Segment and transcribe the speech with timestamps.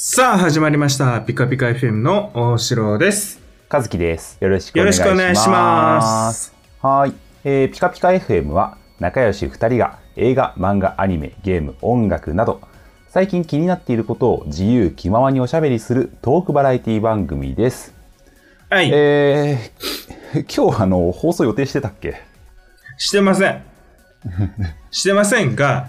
[0.00, 1.20] さあ、始まりました。
[1.22, 3.40] ピカピカ FM の大城です。
[3.68, 4.38] 和樹です。
[4.40, 5.10] よろしくおよろ願いします。
[5.10, 6.54] しくお願いします。
[6.80, 12.60] はい、えーピカピカ FM は仲良し2人が映画、漫画、アニメ、ゲーム、音楽など
[13.08, 17.92] 最近気になっていることを自由気ままにおしゃべりするトークバラエティ番組です。
[18.70, 18.92] はい。
[18.94, 22.22] えー、 今日あの放送予定してたっけ？
[22.98, 23.64] してません。
[24.92, 25.88] してませんが、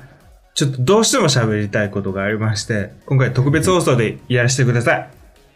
[0.60, 5.10] ちょっとどうしても喋りたいことがありまして、今回特別放送でやらせてください。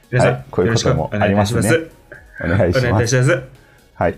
[0.10, 1.90] 皆さん、はいこういうこともありますねよろし
[2.40, 2.88] くお願いします。
[2.88, 3.04] お願いい。
[3.04, 3.44] たします。
[3.96, 4.18] はい。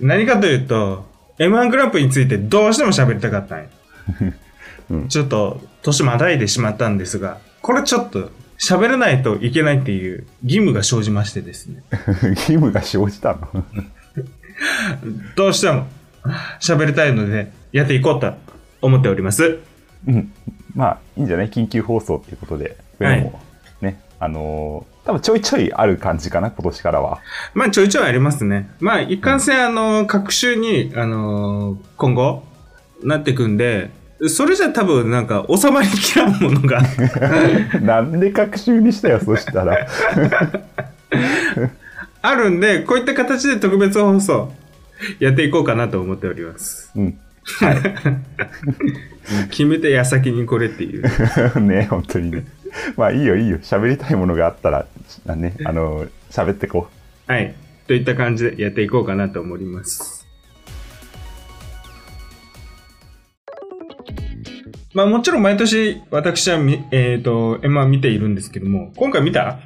[0.00, 1.06] 何かというと、
[1.38, 3.68] M1 グランプリについてどうしても喋りたかったんよ。
[5.08, 11.82] ちょっと、年またいでしまったんですが、これちょっと、喋らないといけないっていう義務が生じましてですね。
[12.28, 13.64] 義務が生じたの？
[15.34, 15.86] どうしても
[16.60, 18.34] 喋りたいので、やっていこうと
[18.82, 19.60] 思っております。
[20.06, 20.32] うん。
[20.74, 21.50] まあ、いいんじゃない？
[21.50, 22.76] 緊急放送っていうことで。
[22.98, 23.40] これも
[23.80, 27.18] ね、あのー多分ちょいちょいある感じかな、今年からは。
[27.52, 28.70] まあ、ちょいちょいありますね。
[28.80, 32.42] まあ、一貫性、あの、各週に、あの、今後、
[33.02, 33.90] なってくんで、
[34.28, 36.80] それじゃ多分なんか収まりきらんものが
[37.82, 39.86] なんで学習にしたよ、そしたら。
[42.22, 44.50] あるんで、こういった形で特別放送
[45.18, 46.90] やっていこうかなと思っております。
[46.96, 47.18] うん。
[49.50, 51.04] 決めて矢先にこれっていう。
[51.60, 52.44] ね、本当にね。
[52.96, 53.58] まあいいよいいよ。
[53.58, 54.86] 喋りたいものがあったら、
[55.26, 56.88] あね、あの、喋ってこ
[57.26, 57.54] はい。
[57.86, 60.26] といった感じでやっていこうかなと思います。
[64.94, 69.58] まあもちろん毎年私はみ、えっ、と、M1 見ているんですけども、今回見た？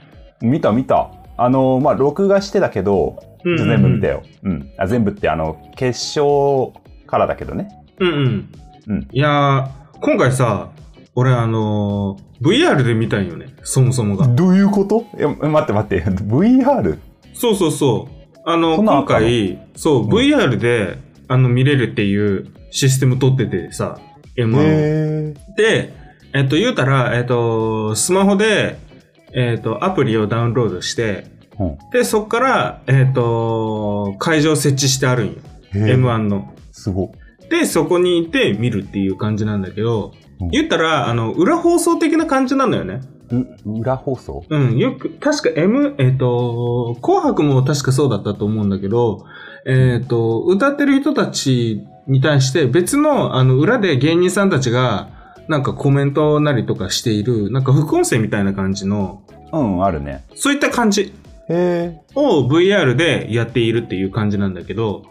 [0.42, 0.46] う。
[0.46, 1.10] 見た見た。
[1.36, 4.22] あの、まあ録画してたけど、うんうんうん全部見たよ。
[4.42, 4.70] うん。
[4.78, 6.72] あ全部って、あの、決勝
[7.06, 7.68] からだけどね。
[8.00, 8.48] うんうん。
[8.88, 9.08] うん。
[9.12, 10.70] いやー、今回さ、
[11.14, 14.28] 俺あのー VR で見たんよね、そもそもが。
[14.28, 15.04] どういうこと？
[15.18, 16.04] え、待って待って。
[16.04, 16.96] VR?
[17.34, 18.38] そうそうそう。
[18.44, 23.98] あの、今回、そう、ん VR で、あの、見れるっていうシステム取っててさ、
[24.36, 24.60] M1 を。
[24.62, 25.92] へで、
[26.32, 28.78] えっと、言うたら、えっと、スマホで、
[29.34, 35.32] えっと、アプリをダウンロードして、ーうんで、そっから、えっと、会場設置してあるんよ。
[35.74, 36.54] へー M1 の。
[36.70, 37.10] すご。
[37.50, 43.00] で、そこにいて見るっていう感じなんだけど、うん言ったら、あの、裏放送的な感じなんだよね。
[43.66, 44.44] う、裏放送？
[44.48, 49.24] うん、よく、確か M、えっ、と、紅白も確かそうだったと思うんだけど、
[49.66, 55.08] えっ、と、歌ってる人たちに対して別の、あの、裏で芸人さんたちが、
[55.48, 59.22] なんかコメントなりとかしている、なんか副音声みたいな感じの、
[59.52, 60.24] うん、あるね。
[60.34, 61.12] そういった感じ。
[62.14, 65.04] を VR でやっているっていう感じなんだけど、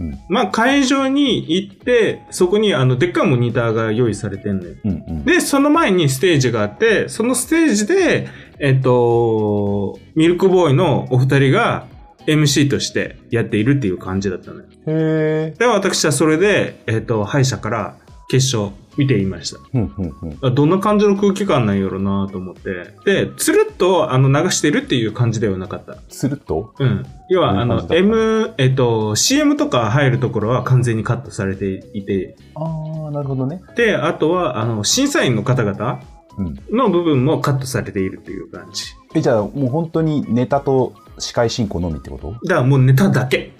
[0.00, 0.18] うん。
[0.28, 4.74] まあ会場に行って、そこにあの、でっかいモニターが用意されてんのよ。
[4.84, 5.24] うんうん。
[5.24, 11.86] で、その前にステージがあって、そのステージで、えっと、ミルクボーイのお二人が
[12.26, 14.64] MC としてやっているっていう感じだったのよ。
[14.64, 15.54] へえ。
[15.58, 17.96] で、私はそれで、えっと、敗者から
[18.28, 19.60] 決勝見ていました。
[19.72, 20.38] うんうんうん。
[20.42, 22.94] あどんな感じの空気感なんやろなと思って。
[23.06, 25.96] で、つるっとあの流してるっていう感じではなかった。
[26.08, 26.74] すると？
[26.78, 27.06] うん。
[27.30, 33.62] 要は、あの M、えっと、CM とか入るところは完全にカットされていて、ああ、なるほどね。
[33.76, 36.00] で、あとは、あの、審査員の方々
[36.38, 36.58] うん。
[36.70, 38.84] の部分もカットされているっていう感じ。
[39.14, 42.32] え、じゃあもう本当にネタと司会進行のみってこと？
[42.46, 43.52] だからもうネタだけ。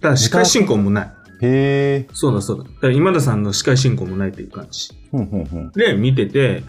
[0.00, 1.10] だから司会進行もない。
[1.42, 2.08] へえ。
[2.12, 2.64] そうだそうだ。
[2.64, 4.90] だから今田さんの司会進行もないっていう感じ。
[5.74, 6.62] で、見てて、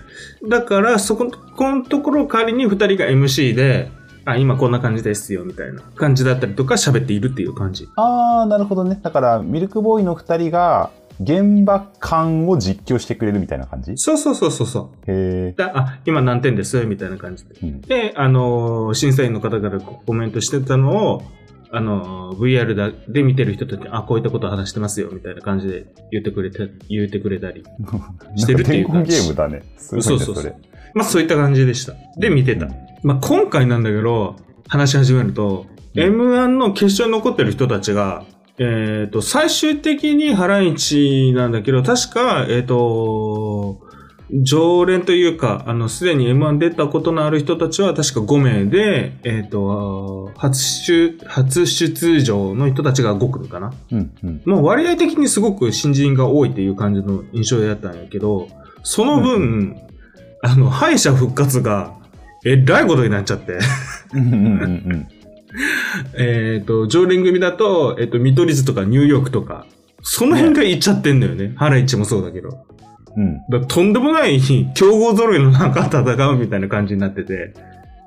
[0.49, 3.89] だからそこ、このところを代わりに二人が MC で、
[4.25, 7.87] あ、今こんな感じですよ、みたいな感じだったりとか喋っているっていう感じ。
[7.95, 8.99] ああ、なるほどね。
[9.01, 13.93] だから、ミルクボーイの二人が、現場感を実況してくれるみたいな感じ？
[13.93, 14.97] へそうそうそうそうそう。
[15.07, 15.53] え。
[15.57, 17.55] だあ、今何点です、みたいな感じで。
[17.63, 17.81] うん。
[17.81, 21.23] で、あのー審査員の方からコメントしてたのを、
[21.71, 27.63] あのー VR だで見てる人たちに、あ、こういったこと話してますよ、みたいな感じで言ってくれて、言ってくれたり。
[28.35, 29.63] してるっていう感ゲームだね。
[29.77, 30.55] すごいね、そうそうそうれ。
[30.93, 31.93] まあそういった感じでした。
[32.17, 32.67] で、見てた。
[33.03, 34.35] まあ今回なんだけど、
[34.67, 38.23] 話し始めると、うん M1 の決勝に残ってる人たちが、
[38.59, 43.86] えっ、と、最終的にハライチなんだけど、確か、えっ、と、
[44.31, 53.73] 常連というか、あの、すでに M1 出たことのある人たちは確か5名で、えっ、と、初出、初出場の人たちが5組かな。
[53.91, 54.41] うんうん。
[54.45, 58.49] もう割合的にすごく新人が多いっていう感じの印象だったんやけど、
[58.83, 59.77] その分、
[60.43, 61.95] あの、敗者復活が、
[62.45, 63.59] えらいことになっちゃって。
[64.13, 65.07] うんうんうんうん。
[66.19, 69.65] えっと、常連組だと、えっ、と、見取り図とかニューヨークとか、
[70.03, 71.53] その辺がいっちゃってんだよね。
[71.55, 72.65] ハライチもそうだけど。
[73.17, 73.41] うん。
[73.49, 74.39] だとんでもない
[74.75, 77.53] 競合揃いの中戦うみたいな感じになってて、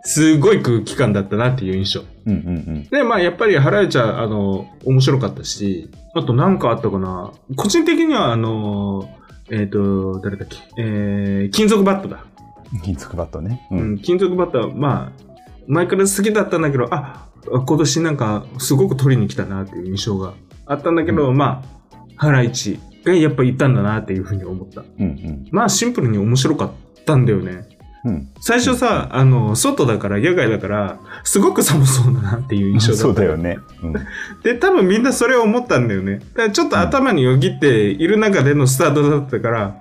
[0.03, 2.01] すごい空気感だったなっていう印象。
[2.27, 7.33] うんうんで、まあやっぱりハライチは、あの、面白かったし、あとなんかあったかな。
[7.57, 9.11] 個人的には、あの、
[9.51, 12.25] えっ、と、誰だっけ、えー、金属バットだ。
[12.73, 12.81] うん。
[12.81, 13.67] 金属バットね。
[13.73, 13.77] う。
[13.77, 15.31] うんん、金属バットは、まあ、
[15.67, 20.35] 前から好きだったんだけど、あ、今年なんかすごく取りに来たなっていう印象が
[20.67, 24.83] あったんだけど、まあ、ハライチがやっぱいたんだなっていうふうに思った。
[24.83, 25.49] うんうん。
[25.51, 26.73] まあシンプルに面白かっ
[27.05, 27.69] たんだよね。
[28.05, 28.29] うん。
[28.41, 33.03] 最初さ、あの、外だから、野外だから、すごく寒そうだなっていう印象だった。
[33.03, 33.59] そうだよね。
[33.83, 33.93] うん。
[34.43, 36.21] で、多分みんなそれを思ったんだよね。
[36.35, 39.77] だちょっと頭によぎっている中でのスタートだったから、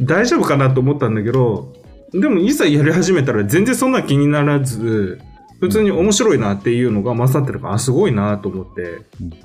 [0.00, 1.72] 大丈夫かなと思ったんだけど、
[2.12, 5.20] でもいざやり始めたら全然そんな気にならず、
[5.60, 8.82] 普通に面白いなっていうのが勝ってるから、あ、すごいなと思って。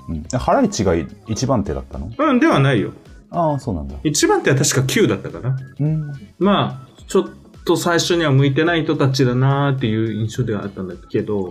[0.08, 0.38] うんうん。
[0.38, 0.94] ハライチが
[1.26, 2.10] 一番手だったの？
[2.16, 2.92] うん、ではないよ。
[3.30, 3.96] ああ、そうなんだ。
[4.04, 5.56] 一番手は確か9だったかな。
[5.80, 6.12] うん。
[6.38, 7.30] まあ、ちょっ
[7.64, 11.50] と最初には向いてない人たちだなっていう印象ではあったんだけど、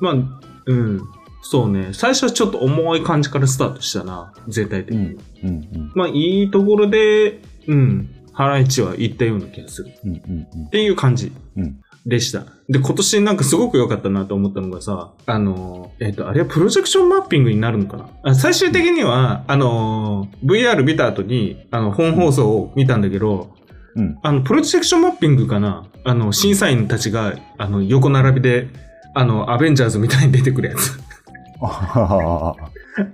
[0.00, 0.14] まあ、
[0.66, 1.02] うん。
[1.42, 1.90] そうね。
[1.92, 4.32] 最初はちょっと重い感じからスタートしたな。
[4.48, 5.18] 全体的に。
[5.42, 5.48] うん。
[5.48, 5.92] うん。
[5.94, 8.14] まあ、いいところで、うん。
[8.32, 9.92] ハライチは行ったような気がする。
[10.04, 10.10] うん。
[10.10, 10.66] うん。
[10.66, 11.80] っていう感じうん。
[12.08, 12.46] でした。
[12.70, 18.08] で、今年なんかすごく良かったなと思ったのがさ、あの、えっ、と、あれはプロジェクションマッピングになるのかな？
[18.22, 23.54] あ最終的には、あの、VR 見た後に、あの、本放送を見たんだけど、
[23.94, 24.18] うん。
[24.22, 25.86] あの、プロジェクションマッピングかな？
[26.04, 28.68] あの、審査員たちが、あの、横並びで、
[29.14, 30.98] あの、アベンジャーズみたいに出てくるやつ。
[31.60, 32.54] あ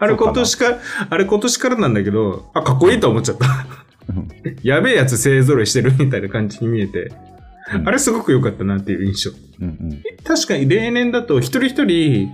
[0.06, 0.78] れ今年か、
[1.10, 3.46] あれ今年からなんだけど、あ、かっこいいと思っちゃった。
[4.08, 4.28] うん
[4.62, 7.10] やべえやつ勢揃いしてるみたいな感じに見えて、
[7.72, 9.30] うんあれすごく良かったなっていう印象。
[9.60, 10.02] うんうん。
[10.22, 12.28] 確かに例年だと一人一人、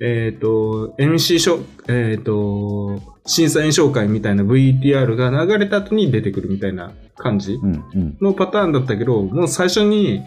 [0.00, 8.16] えっ、と、MC しょ、えっ、と、審査員紹介みたいな VTR が流れた後に出てくるみたいな感じうんうん。
[8.20, 10.22] のパターンだったけど、もう最初に、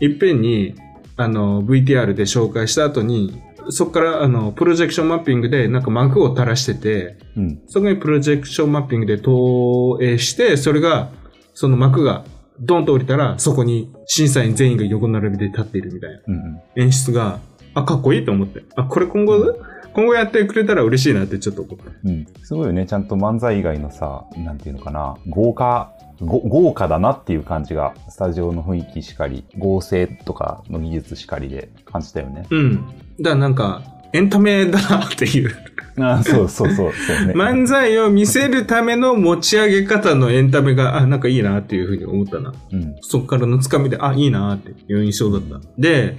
[0.00, 0.74] いっぺんに、
[1.16, 7.62] あの、VTR で紹介した後に、そこから、あの、プロジェクションマッピングで、なんか幕を垂らしてて、うん。
[7.68, 11.10] そこにプロジェクションマッピングで投影して、それが、
[11.54, 12.24] その幕が
[12.60, 16.60] ドンと降りたら、そこに審査員全員が横並びで立っているみたいなうんうん。
[16.76, 17.40] 演出が、
[17.74, 18.64] あ、かっこいいと思って。
[18.76, 19.56] あ、これ今後、
[19.94, 21.90] 今後やってくれたら嬉しいなってちょっと思った。
[22.04, 22.26] うん。
[22.42, 22.86] すごいよね。
[22.86, 32.46] ちゃんと漫才以外のさ、なんていうのかな、豪華、ご豪華だなっていう感じが、スタジオの雰囲気しかり、合成とかの技術しかりで感じたよね。
[32.50, 32.86] うん。
[33.20, 33.82] だからなんか、
[34.12, 35.50] エンタメだなっていう。
[35.98, 37.34] ああ、そうそうそう、そうね。
[37.34, 42.54] 漫才を見せるための持ち上げ方のエンタメが、あ、なんかいいなっていうふうに思ったな。
[42.72, 42.96] うん。
[43.02, 45.60] そこからのつかみで、あ、いいなっていう印象だった。
[45.78, 46.16] で、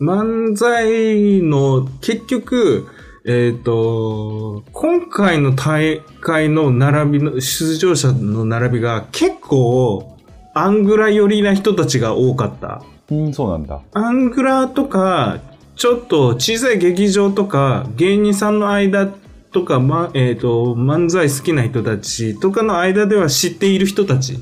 [0.00, 2.88] 漫才の結局、
[3.24, 10.18] えっ、と、今回の大会の並びの、出場者の並びが結構、
[10.54, 12.82] アングラ寄りな人たちが多かった。
[13.10, 13.80] うん、そうなんだ。
[13.92, 15.38] アングラとか、
[15.82, 19.08] ちょっと小さい劇場とか、芸人さんの間
[19.50, 24.38] とか、ま、えっ、と、漫才好きな人たちとかの間では知っている人たち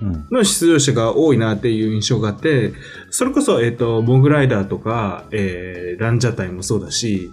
[0.00, 0.26] うん。
[0.32, 2.72] の出場者が多いなっていう印象があって、
[3.10, 7.30] それこそ、えっ、と、モグライダーとか、えー、ランジャタイもそうだし、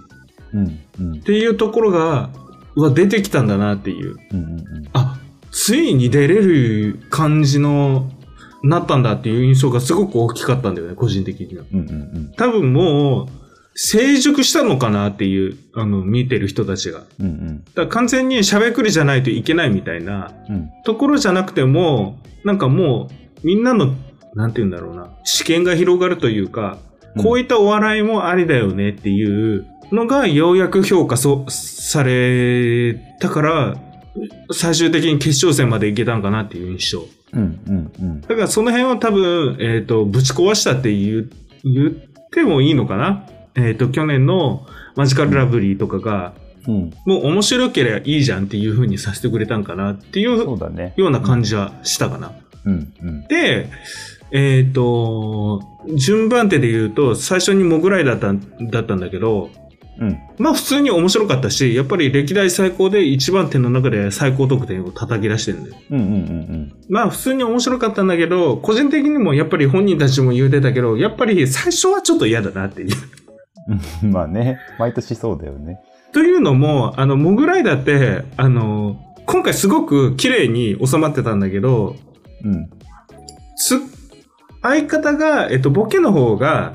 [0.53, 0.79] うん。
[1.01, 1.17] うんっ。
[1.23, 2.29] ていうところが、
[2.75, 4.15] うわ、出てきたんだなっていう。
[4.31, 4.39] うん。
[4.41, 4.63] うん。
[4.93, 5.17] あ、
[5.49, 8.11] ついに出れる感じの、
[8.61, 11.63] なったんだっていう印象がすごく大きかったんだよね、個人的には。
[11.73, 11.79] うん。
[11.79, 12.33] うん。
[12.37, 13.38] 多分もう、
[13.81, 16.99] 成熟したのかなっていう、あの、見てる人たちが。
[16.99, 17.27] だかうん。
[17.27, 17.63] うん。
[17.75, 20.69] ら完全にしゃべくりじゃないといけないみたいなうん。
[20.83, 23.09] ところじゃなくても、なんかも
[23.41, 23.95] う、みんなの、
[24.35, 26.77] なんて言うんだろうな、視見が広がるというか、
[27.23, 33.77] こういったお笑いもありだよねっていうのがようやく評価そされたから、
[34.51, 37.05] 最終的に決勝戦までいけたんかなっていう印象。
[37.31, 37.61] うん。
[37.65, 37.91] うん。
[37.97, 38.21] うん。
[38.21, 41.29] だからその辺は多分、えっ、と、ぶち壊したって言う
[41.63, 43.25] 言ってもいいのかな
[43.67, 46.33] えっ、と、去年のマジカルラブリーとかが、
[46.67, 46.93] うん。
[47.05, 50.93] もう面白ければいいじゃんっていう風にさせてくれたんかなっていうそうだね。
[50.97, 52.33] ような感じはしたかな。
[52.65, 52.93] うん。
[53.01, 53.27] うん。
[53.27, 53.69] で、
[54.31, 55.61] えっ、と、
[55.95, 59.49] 順番手で言うと、最初にモグライだったんだったんだけど、
[59.99, 60.17] うん。
[60.37, 65.75] まあ普通に面白かったし、やっぱり歴代最高で一番手の中で最高得点を叩き出してるんだよ。
[65.91, 65.99] うん。
[65.99, 66.05] うん。
[66.05, 66.73] うん。
[66.87, 72.89] まあ普通に面白かったんだけど、個人的にもやっぱり本人たちも言うてたけど、やっぱり最初はちょっと嫌だなっていう。
[74.03, 74.11] うん。
[74.11, 74.59] まあね。
[74.77, 75.79] 毎年そうだよね。
[76.11, 81.95] というのも、あの、モグライダーって、あの、今回すごく綺麗に収まってたんだけど、
[82.43, 82.69] うん。
[83.55, 83.79] つ、
[84.61, 86.73] 相方が、えっと、ボケの方が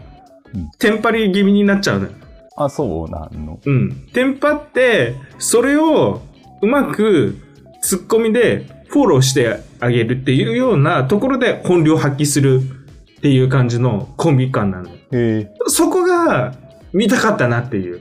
[0.55, 2.13] うん、テンパり気味になっちゃうのよ。
[2.57, 3.61] あ、そうなの。
[3.65, 3.93] うん。
[4.13, 6.23] テンパって、それを
[6.63, 7.37] うまく
[7.83, 12.61] ツッコミでフォローしてあげるっていうようなところで本領発揮する
[13.19, 14.89] っていう感じのコンビ感なの。
[15.67, 16.55] そこが
[16.95, 18.01] 見たかったなっていう。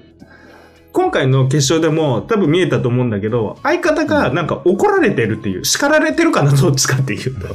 [0.94, 7.48] 今回の決勝でも多分見えたと思うんだけど、相方がなんか怒られてるっていう、叱られてるかな、どっちかっていうと。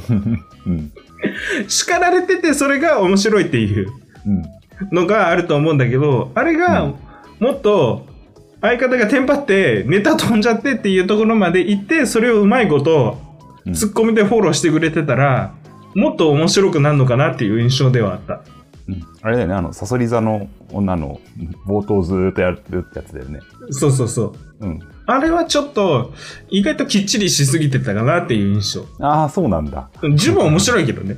[0.67, 0.91] うん。
[1.67, 3.91] 叱られててそれが面白いっていう
[4.27, 4.43] うん。
[4.91, 6.93] のがあると思うんだけど、あれが
[7.39, 8.05] もっと
[8.61, 13.17] 相方がテンパってネタ飛んじゃってっていうところまで行って、それをうまいこと
[13.65, 15.53] うんツッコミでフォローしてくれてたら、
[15.95, 18.41] もっと面白くなるのかなっていう印象ではあった。
[18.89, 21.19] うんあれだよね、あの、サソリ座の女の
[21.67, 23.41] 冒頭ずーっとやるってやつだよね。
[23.69, 24.65] そうそうそう。
[24.65, 24.79] うん。
[25.05, 26.13] あれはちょっと、
[26.49, 28.85] 意外ときっちりしすぎてたかなっていう印象。
[29.05, 29.89] ああ、そうなんだ。
[30.15, 31.17] 十分面白いけどね。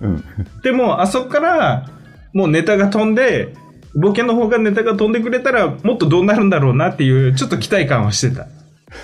[0.00, 0.24] うん。
[0.62, 1.88] でも、あそこから、
[2.32, 3.54] もうネタが飛んで、
[3.94, 8.46] ボケの方がネタが飛んでくれたら、もっとどうなるんだろうなっていう、ちょっと期待感はしてた。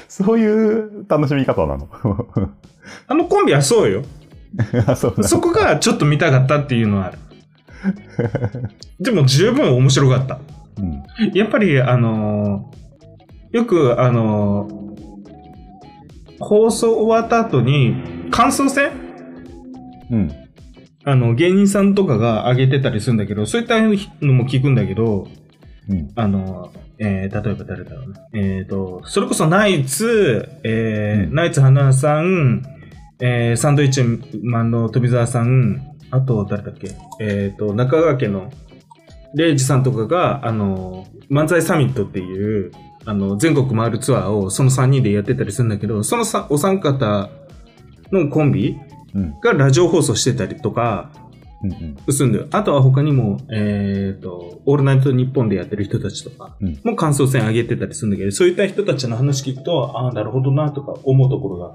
[0.09, 1.89] そういう楽しみ方なの？
[3.07, 4.05] あのコンビはそうよ。
[4.87, 7.19] あそそこがちょっと見たかったっていうのはある。
[9.01, 10.39] でも十分面白かった。
[10.79, 11.03] うん。
[11.35, 12.83] やっぱり、あのー
[13.53, 14.83] よく、あのー
[16.45, 17.95] 放送終わった後に、
[18.31, 18.91] 感想戦？
[20.11, 20.33] うん。
[21.05, 23.89] あの、芸人さんとかが上げてたりするんだけど、そういったの
[24.33, 25.29] も聞くんだけど、
[25.89, 26.11] うん。
[26.17, 28.21] あの、えー、例えば誰だろうな。
[28.35, 32.63] えっ、と、それこそナイツ、えーうんナイツ花さん、
[33.21, 34.03] えー、サンドイッチ
[34.43, 36.91] マンの富澤さん、あと誰だっけ？
[37.21, 38.53] えっ、と、中川家の
[39.35, 42.71] レイジさんとかが、あの、漫才サミットっていう、
[43.05, 47.31] あの、全国回るツアーをその3人でやってたりするんだけど、そのさお三方
[48.13, 48.79] のコンビ
[49.15, 49.41] うん。
[49.41, 51.11] がラジオ放送してたりとか、
[51.63, 52.13] うん。
[52.13, 52.47] すんだよ。
[52.51, 61.73] あとは他にも、えっ、と、オールナイトニッポンでやってる人たちとかうんも感想戦上げてたりするんだけど、そういった人たちの話聞くと、ああ、なるほどな、とか思うところが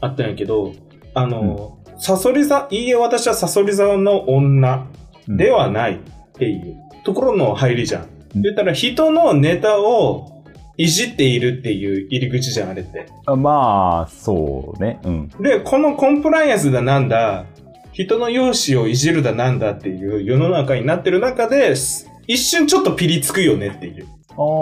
[0.00, 0.72] あったんやけど、
[1.14, 4.86] あの、サソリ座、いいえ、私はサソリ座の女
[5.28, 5.36] うん。
[5.36, 5.98] ではないっ
[6.32, 8.02] ていうところの入りじゃん。
[8.02, 10.44] うん言ったら人のネタを
[10.76, 13.06] いじっているっていう入り口じゃん、あれって。
[13.26, 15.00] あまあ、そうね。
[15.02, 15.28] うん。
[15.40, 17.46] で、このコンプライアンスだなんだ、
[17.92, 24.06] 人の容姿をいじるだなんだっていう世の中になってる中で、す一瞬ちょっとピリつくよねっていう。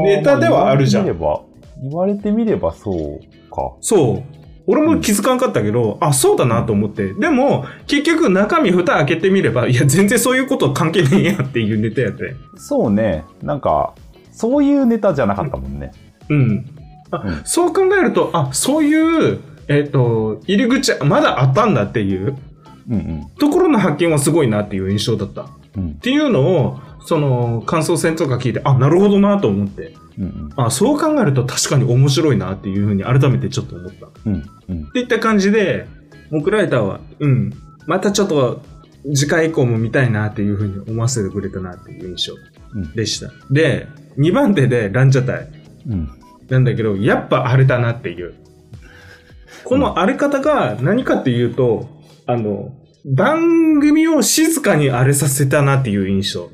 [0.05, 1.43] ネタではあるじゃんまば、
[1.83, 3.75] 言われてみればそうか。
[3.81, 4.46] そう。
[4.67, 7.13] 俺も気づかんかったけど、あ、そうだなと思って。
[7.15, 12.35] でも、結局中身蓋開けてみれば、いや、全然そういうこと関係ねえやっていうネタやって。
[12.57, 13.25] そうね。
[13.43, 13.95] なんか、
[14.33, 15.93] そういうネタじゃなかったもんね。
[16.29, 16.67] うん。
[17.11, 22.37] あ、うんそう考えると、あ、そういう、えっ、と、入り口、まだあったんだっていう
[22.91, 25.43] うんところの発見はすごいなっていう印象だった。
[25.43, 25.47] っ
[25.77, 25.83] うん。
[25.83, 25.95] うん。
[25.95, 29.95] ていうのを、その、感想戦とか聞いて、あ、なるほどなと思って。
[30.19, 30.51] うんうん。
[30.57, 34.07] あ、そう考えると確かに面白いなっていうふうに改めてちょっと思った。
[34.07, 34.45] っうん。
[34.69, 34.91] うん。
[34.93, 35.87] ていった感じで、
[36.31, 37.53] モクライターは、うん、
[37.87, 38.63] またちょっと
[39.15, 42.35] 次回以降も見たいなっていうふうに思わせてくれたなっていう印象
[42.75, 42.93] うん。
[42.93, 43.33] でした。
[43.51, 45.49] で、2番手でランジャタイ
[45.89, 46.11] うん。
[46.49, 48.35] なんだけど、やっぱあれだなっていう。
[49.65, 51.89] この荒れ方が何かっていうと、
[52.27, 52.73] あの、
[53.05, 56.51] 番組を静かに荒れさせたなっていう印象。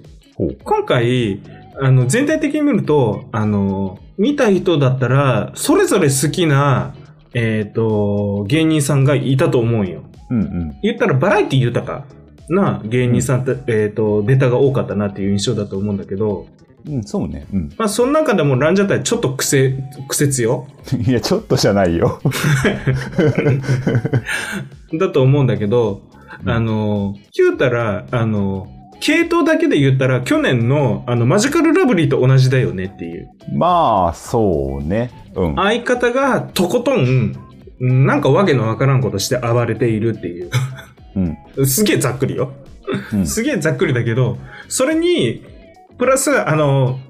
[0.65, 1.41] 今回、
[1.81, 6.95] あの、全体的に見ると、あの、見た人だったら、それぞれ好きな、
[7.35, 10.03] えっ、と、芸人さんがいたと思うんよ。
[10.31, 10.77] うんうん。
[10.83, 12.05] 言ったらバラエティ豊か
[12.49, 16.47] な芸人さんって、えっ、と、ネタが多かったなっていう印象だと思うんだけど、
[16.85, 17.47] うん、そうね。
[17.53, 17.73] うん。
[17.79, 19.75] まあ、その中でもランジャタイちょっと癖、
[20.09, 20.67] 癖強
[21.07, 22.21] いや、ちょっとじゃないよ。
[24.99, 26.13] だと思うんだけど、うん
[26.45, 28.69] あの、言うたら、あの、
[29.03, 33.29] 系統だけで言ったら、去年の、あの、マジカルラブリーと同じだよねっていう。
[33.53, 35.11] まあ、そうね。
[35.35, 35.55] うん。
[35.57, 37.37] 相方がとことん、
[37.81, 40.51] うんなんかわけのわからんことして暴れているっていう。
[41.17, 41.37] うん。
[41.67, 42.53] すげえざっくりよ。
[43.13, 43.27] うん。
[43.27, 45.43] すげえざっくりだけど、それに、
[45.99, 47.01] プラス、あの、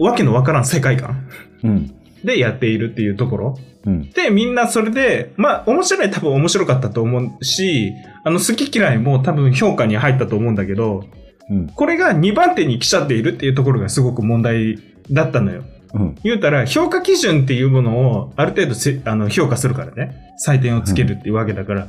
[0.00, 1.28] うわけのわからん世界観
[1.62, 1.94] うん。
[2.24, 3.58] でやっているっていうところ。
[3.86, 4.10] うん。
[4.10, 7.92] で、みんなそれで、まあ、面白い多分面白かったと思うし、
[8.24, 11.04] あの、好き嫌いも多分評価に入ったと思うんだけど、
[11.50, 11.66] うん。
[11.68, 14.78] これが2番手に来ちゃっているっていうところがすごく問題
[15.10, 15.64] だったのよ。
[15.94, 16.14] うん。
[16.22, 20.16] 言うたら、評価基準っていうものをある程度せあの評価するからね。
[20.46, 21.88] 採点をつけるっていうわけだから、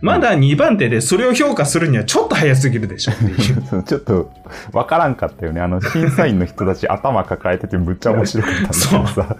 [0.00, 3.62] まだ2番手でそれを評価するにはちょっと早すぎるでしょっていう。
[3.66, 4.32] そ うちょっと、
[4.72, 5.60] わからんかったよね。
[5.60, 9.36] あの、審査員の人たち頭抱えててむっちゃ面白かったんだけどさ。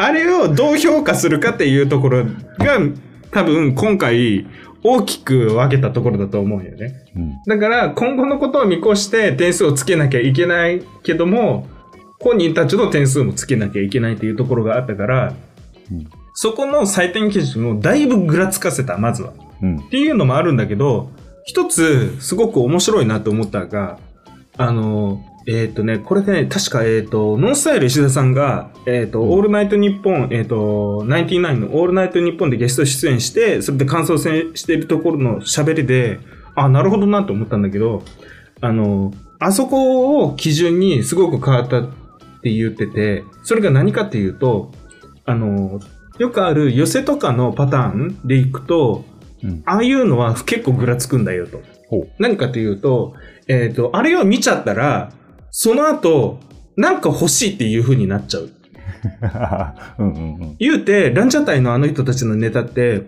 [0.00, 2.78] あれをどう評価するかっていうところが
[3.32, 4.46] 多分今回
[4.82, 6.94] 大きく分けたところだと思うよね。
[7.14, 7.42] うん。
[7.46, 11.68] だから今後のことを見越して点数をつけなきゃいけないけども、
[12.18, 15.34] 本人たちの点数もつけなきゃいけないっていうところがあったから、
[15.92, 19.34] うんそこの採点基準をだいぶぐらつかせた、まずは。
[19.60, 19.90] うんっ。
[19.90, 21.10] ていうのもあるんだけど、
[21.44, 23.98] 一つ、すごく面白いなと思ったのが、
[24.56, 36.20] あの、えっ、とね、これね、確か、えっ、と、ノンスタイル石田さんが、えっ、と、うんオールナイトニッポン、えっ、と、ナインティナインのオールナイトニッポンでゲスト出演して、それで感想戦しているところの喋りで、
[36.54, 38.02] あ、なるほどなと思ったんだけど、
[38.60, 41.90] あの、あそこを基準にすごく変わったっ
[42.42, 44.72] て言ってて、それが何かっていうと、
[45.24, 45.80] あの、
[46.18, 49.04] よくある寄せとかのパターンでいくと、
[49.42, 49.62] うん。
[49.64, 51.62] ああいうのは結構ぐらつくんだよと。
[52.18, 53.14] 何かというと、
[53.48, 55.12] えっ、と、あれを見ちゃったら、
[55.50, 56.40] その後、
[56.76, 58.50] なんか欲しいっていう風になっちゃう。
[59.98, 60.56] うんうんうん。
[60.58, 63.02] 言うて、ランジャタイのあの人たちのネタって、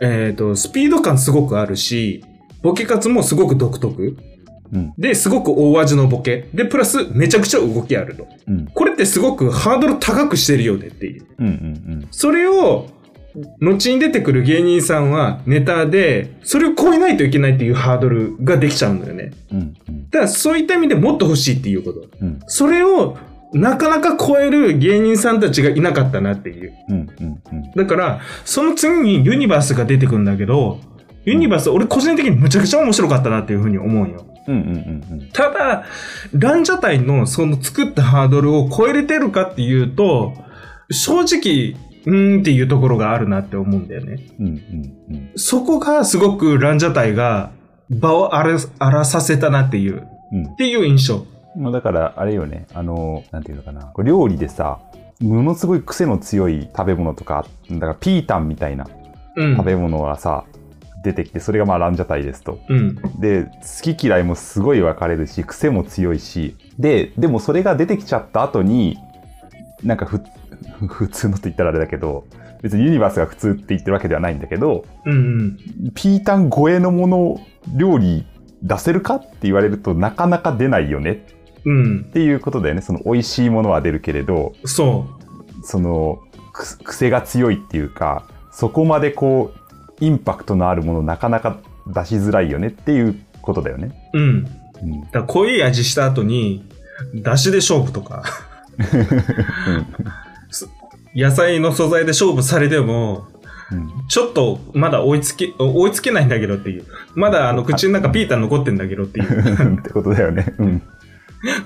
[0.00, 2.24] えっ、と、スピード感すごくあるし、
[2.62, 4.16] ボケカツもすごく独特。
[4.72, 4.92] うん。
[4.98, 6.48] で、すごく大味のボケ。
[6.52, 8.26] で、プラス、めちゃくちゃ動きあると。
[8.48, 8.66] うん。
[8.66, 11.26] これってすごくハードル高くしてるよねっていう。
[11.38, 12.88] うんうんそれを、
[13.60, 19.32] 後に出てくる芸人さんはネタで、それを超えないといけないっていうハードルができちゃうんだよね。
[19.52, 19.58] うん。
[19.58, 20.10] うんうん。
[20.10, 22.08] だからそういった意味でもっと欲しいっていうこと。
[22.20, 22.40] うん。
[22.46, 23.18] それを
[23.52, 26.72] なかなか超える芸人さんたちがいなかったなっていう。
[26.88, 27.70] うんうんうん。
[27.74, 30.80] だから、その次にユニバースが出てくるんだけど、
[31.24, 34.24] ユニバース、俺個人的にむちゃくちゃ面白かったなっていうふうに思うよ。
[34.48, 34.66] うんうん
[35.10, 35.28] うんうん。
[35.32, 35.84] ただ、
[36.32, 40.34] ランジャタイのその作ったハードルを超えれてるかっていうと、
[40.90, 44.18] 正直、うーんっていうところがあるなって思うんだよね。
[44.40, 44.54] うんうん
[45.10, 45.30] うん。
[45.36, 47.50] そこがすごくランジャタイが
[47.90, 51.26] 場を荒らさせたなっていう、うんっていう印象。
[51.56, 54.78] まあだから、あれよね、あの、なんていうのかな、料理でさ、
[55.20, 58.86] ものすごい癖の強い食べ物とか、だからピータンみたいな
[59.36, 59.56] うん。
[59.56, 60.44] 食べ物がさ、
[61.04, 62.58] 出てきて、それがまあランジャタイですと。
[62.68, 62.96] うん。
[63.20, 68.98] で、好き嫌いもすごい分かれるし、癖も強いし、で、でもそれが出てきちゃった後に、
[69.84, 70.20] なんかふ、
[70.88, 72.26] 普通のと言ったらあれだけど、
[72.62, 75.56] 別にユニバースが普通って言ってるわけではないんだけど、うんうん。
[75.94, 77.40] ピータン超えのもの、
[77.74, 78.26] 料理
[78.62, 81.26] 出せるかって言われるとなかなか出ないよね
[81.64, 82.12] うんっ。
[82.12, 82.80] ていうことだよね。
[82.80, 85.06] その美味しいものは出るけれど、そ
[85.62, 86.20] その
[86.52, 94.10] く癖が強いっていうか、そこまでこう、インパクトのあるものなかなか出しづらいよねっていうことだよね。
[94.14, 94.18] う。
[94.18, 94.48] うん。
[94.82, 95.00] うん。
[95.02, 96.64] だから濃い味した後に、
[97.14, 98.22] だしで勝負とか、
[98.80, 98.96] す
[101.16, 103.26] 野菜の素材で勝負されても、
[103.72, 104.06] うん。
[104.08, 106.84] ちょっとまだ追いつけ、追いつけないんだけどっていう。
[107.14, 110.54] まだあの口の中ピータン残ってんだけどっていう ってことだよね。
[110.58, 110.82] うん。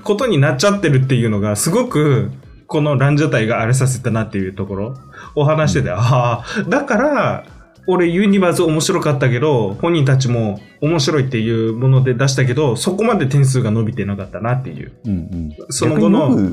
[0.02, 2.30] ことになっちゃってるっていうのが、すごく、
[2.66, 4.94] このランジャタイがあれさせたなっていうところ
[5.34, 7.44] を話してて、ああ、だから、
[7.86, 14.92] 俺ユニバース面白かったけど、本人たちも面白いっていうもので出したけど、そこまで点数が伸びてなかったなっていう。
[15.04, 15.56] うんうん。
[15.70, 16.52] その後の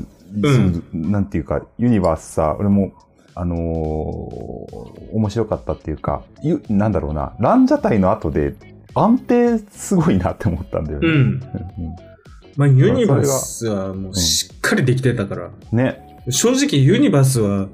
[0.94, 2.94] なんていうか、ユニバースさ、俺も、
[3.36, 8.56] あのー面白かったっていうか、ゆなんだろうな、ランジャタイの後で
[8.94, 11.08] 安定すごいなって思ったんだよね。
[11.08, 11.16] うん。
[11.16, 11.42] うん
[12.58, 15.52] まあ、ユニバースはもうしっかりできてたから。
[15.72, 16.20] ね。
[16.30, 17.68] 正直ユニバースは、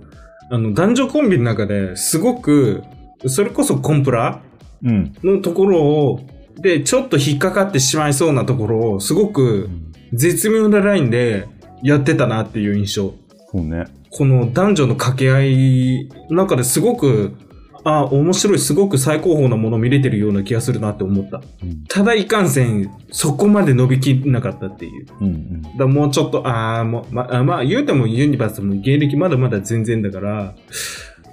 [0.52, 2.84] あの、男女コンビの中ですごく、
[3.28, 4.42] それこそコンプラ
[4.84, 5.16] うん。
[5.24, 6.20] のところを、
[6.58, 9.70] で、ちょっと引っかかってしまいそうなところを、すごく
[10.12, 11.48] 絶妙なラインで
[11.84, 13.14] やってたなっていう印象。
[13.52, 13.86] そうね。
[14.10, 17.34] この男女の掛け合いの中ですごく、
[17.84, 21.42] あ、面白い、すごく最高峰なもの見れてるような気がするなって思った。
[21.62, 21.84] うん。
[21.86, 25.06] ただいかんせん、そこまで伸びきんなかったっていう。
[25.20, 25.62] うんうん。
[25.78, 30.56] だもうちょっと、ああ、もう、まあ、まあ、言うてもユニバースも芸歴まだまだ全然だから、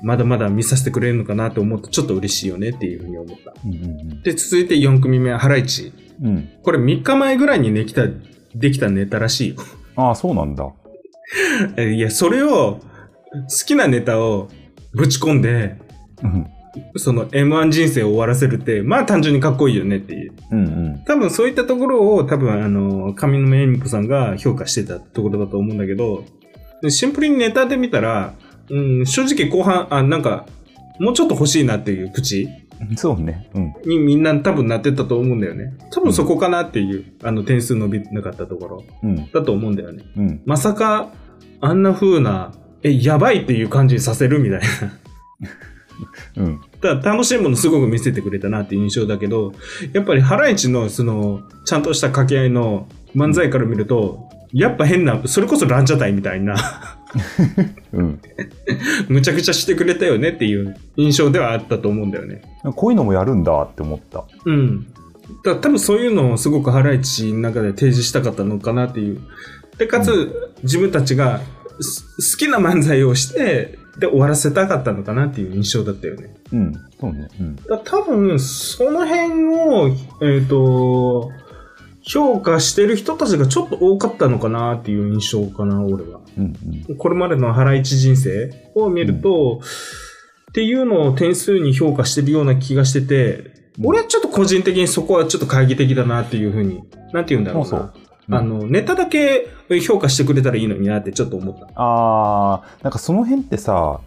[0.03, 3.53] まだまだ見させてくれるのかなと思うとちょっと嬉しいよねっていうふうに思った。
[3.65, 5.93] うんうんで、続いて4組目はハライチ。
[6.21, 6.29] うん。
[6.29, 6.49] うん。
[6.63, 8.07] これ3日前ぐらいにできた、
[8.55, 9.57] できたネタらしいよ。
[9.97, 10.69] ああ、そうなんだ。
[11.77, 12.81] えいや、それを、
[13.33, 14.49] 好きなネタを
[14.93, 15.77] ぶち込んで、
[16.23, 16.47] うん。
[16.97, 20.33] その M1 人生を終わらせるって、まあ単純にかっこいいよねっていう。
[20.53, 20.67] うんう
[21.01, 21.05] ん。
[21.05, 26.25] 多分そういったところを多分あの、上沼恵美子さんが評価してたところだと思うんだけど、
[26.83, 28.35] でシンプルにネタで見たら、
[28.71, 30.47] うん、正直後半、あ、なんか、
[31.01, 32.49] もうちょっと欲しいなっていう口
[32.97, 33.51] そうね。
[33.55, 33.75] うん。
[33.85, 35.75] にみんな多分なってたと思うんだよね。
[35.91, 39.31] 多分そこかなっていう、あの点数伸びなかったところうん。
[39.31, 40.05] だと思うんだよね。
[40.17, 40.43] うん。
[40.47, 41.13] まさか、
[41.61, 44.61] あんな風な、え、やばいっていう感じにさせるみたい
[46.37, 46.43] な。
[46.45, 46.61] うん。
[46.81, 49.53] だから楽しいものすごく見せてくれたなっていう印象だけど、
[49.93, 56.57] やっぱりハライチのその、ちゃんとした掛け合いの漫才から見ると、やっぱ変な、それこそランジャタイみたいな、
[57.93, 58.21] うん。
[59.09, 62.43] むちゃくちゃしてくれたよねっていう印象ではあったと思うんだよね。
[62.77, 64.25] こういうのもやるんだって思った。
[64.45, 64.87] うん。
[65.45, 69.21] 多分そういうのをすごくハライチの中で提示したかったのかなっていう。
[69.79, 71.41] で、かつ、自分たちが
[71.81, 76.35] す好きな漫才をして、で終わらせたかったのかなっていう印象だったよね。
[76.53, 76.73] うん。
[77.01, 77.29] そうね。
[77.39, 77.57] うん。
[77.57, 79.89] だ多分、その辺を、
[80.23, 81.33] えっ、と、
[82.03, 86.21] 評価してる人たちがちょっと多かったのかなっていう印象かな、俺は。
[86.39, 86.57] うん
[86.89, 86.97] うん。
[86.97, 89.61] これまでのハライチ人生を見ると、
[90.51, 96.83] っていうのを点数に評価してるような気がしてて、俺はちょっと個人的にそこはちょっと懐疑的だなっていうふうに、
[97.13, 97.69] なんて言うんだろうな。
[97.69, 99.49] そうそうあの、ネタだけ
[99.85, 101.67] 評価してくれたらいいのになってちょっと思った。
[101.75, 104.01] あー、なんかその辺ってさ、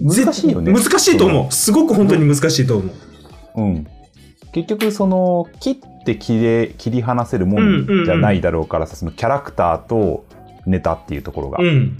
[0.00, 0.72] 難しいよね。
[0.72, 1.52] 難しいと思う。
[1.52, 2.90] すごく本当に難しいと思
[3.56, 3.62] う。
[3.62, 3.86] うん。
[4.54, 10.26] 結局、その、切って切れ、切り離せるもんじゃないだろうからさ、そのキャラクターと
[10.64, 11.58] ネタっていうところが。
[11.60, 11.98] うん。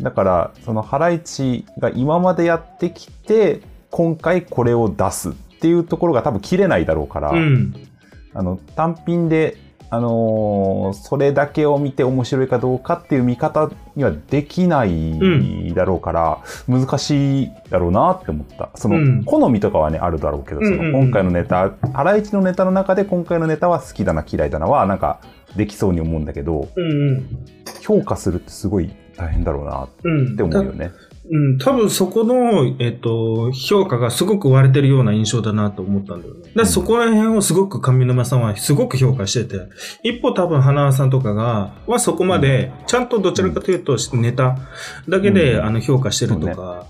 [0.00, 7.74] だから、そのハライチが今までやってきて、今回これを出すっていうところが多分切れないだろうから、うん。
[8.32, 9.56] あの、単品で、
[9.90, 18.70] あのーそれだけを見て面白いかどうかっていう見方にはできないだろうから、難しいだろうなって思った。
[18.74, 25.20] その、うん好みとかはね、あるだろうけど、そうんうんうんの今回のネタ、ハライチのネタの中で今回のネタは好きだな嫌いだなは、なんか、
[25.56, 27.26] できそうに思うんだけど、うん。
[27.80, 30.36] 評価するってすごい大変だろうなっうん。
[30.36, 30.90] て思うよね。
[31.07, 31.07] うん、
[31.60, 36.40] 多分そこの、えっと、評価がすごく割れてるような印象だなと思ったんだよね。
[36.40, 39.68] だからそこら辺をすごく上沼さんはすごく評価してて、
[40.02, 44.58] 一方多分花輪さんとかが、はそこまで、ちゃんとどちらかというとネタ
[45.08, 46.86] だけで、うんあの評価してるとか、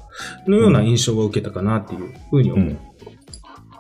[0.47, 2.67] のような印象を受けたかなっていうふうに思う。
[2.69, 2.79] うん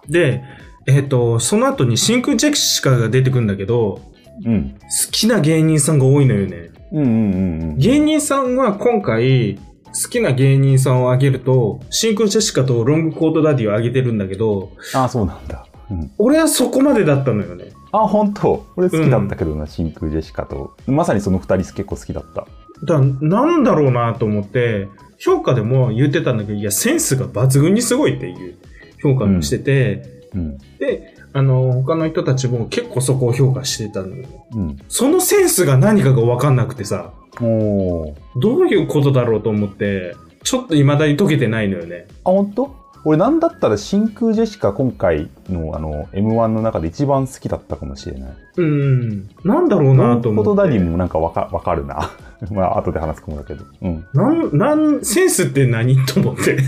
[0.08, 0.42] で、
[0.86, 4.00] えっと、その後に真空ジェシカが出てくるんだけど、
[4.44, 4.70] うん。
[4.72, 4.78] 好
[5.10, 6.70] きな芸人さんが多いのよね。
[6.92, 7.78] うんうんうんうん。
[7.78, 9.58] 芸人さんは今回、
[10.02, 15.66] 好きな芸人さんを挙げると、真空ジェシカとロングコートダディを挙げてるんだけど、ああ、そうなんだ。
[15.90, 16.10] うん。
[16.18, 17.72] 俺はそこまでだったのよね。
[17.90, 18.66] あ、本当？
[18.76, 20.76] 俺好きだったけどな、真空ジェシカと。
[20.86, 22.46] まさにその二人結構好きだった。
[22.84, 28.56] だなんだろうなと思って、評価でも言ってたんだけど、いや、センスが抜群にすごいっていう
[29.02, 30.58] 評価をしてて、うん。
[30.78, 34.26] で、あの、他の人たちも結構そこを評価してたのよ。
[34.52, 34.78] うん。
[34.88, 42.06] そのセンスが何かが分かんなくてさ、どういうことだろうと思って、ちょっと未だに解けてないのよね。
[42.24, 42.76] あ、本当？
[43.04, 48.30] 俺なんだったら真空ジェシカ今回のあの M1 の中で一番好きだったかもしれない。
[48.56, 49.28] うん。
[49.44, 50.24] なんだろうなと思って。
[50.24, 52.10] ロングコートダディもなんかわかわかるな。
[52.50, 53.64] まあ後で話すかもだけど。
[53.82, 54.06] うん。
[54.14, 56.58] なん、なん、センスって何と思って。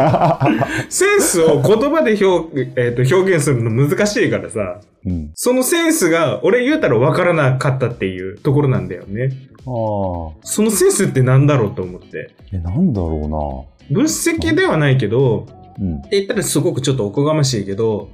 [0.88, 5.30] センスを言葉で表,、えーと表現するの難しいからさ、うん。
[5.34, 9.30] そのセンスが俺言うたら分からなかったっていうところなんだよね。
[9.58, 9.66] ああ。
[10.42, 12.30] そのセンスって何だろうと思って。
[12.52, 15.46] え、なんだろ分析ではないけど、
[15.78, 15.86] うな。
[15.86, 15.98] うん。
[15.98, 18.08] って言ったらすごくちょっとおこがましいけど、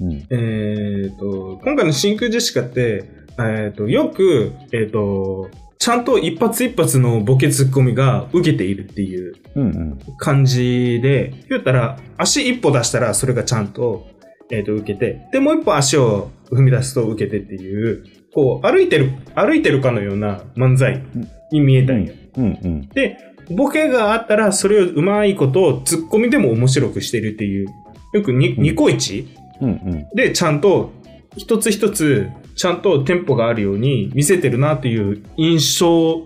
[0.00, 0.26] うん。
[0.30, 3.04] えっ、と、今回の真空ジェシカって、
[3.38, 9.98] えっ、と、よく、えっ、と、ちゃんと一発一発のボケツッコミが受けているっていううんうん。
[10.18, 14.08] 感じで、言ったら、足一歩出したらそれがちゃんと、
[14.50, 21.02] えっ、と、受けて、で、もう一歩足を踏み出すと受けてっていう、こう、歩いてる、歩いてるかのような漫才
[21.50, 22.14] に見えたんよ。
[22.36, 22.88] うんうん。
[22.90, 23.18] で、
[23.50, 27.68] ボケがあったら、それをうまいことをツッコミでも面白くしてるっていう、
[28.12, 29.28] よくニコイチ
[29.60, 30.06] うんうん。
[30.14, 30.92] で、ちゃんと、
[31.36, 36.24] 一つ一つ、ちゃんとテンポがあるように見せてるなっていう印象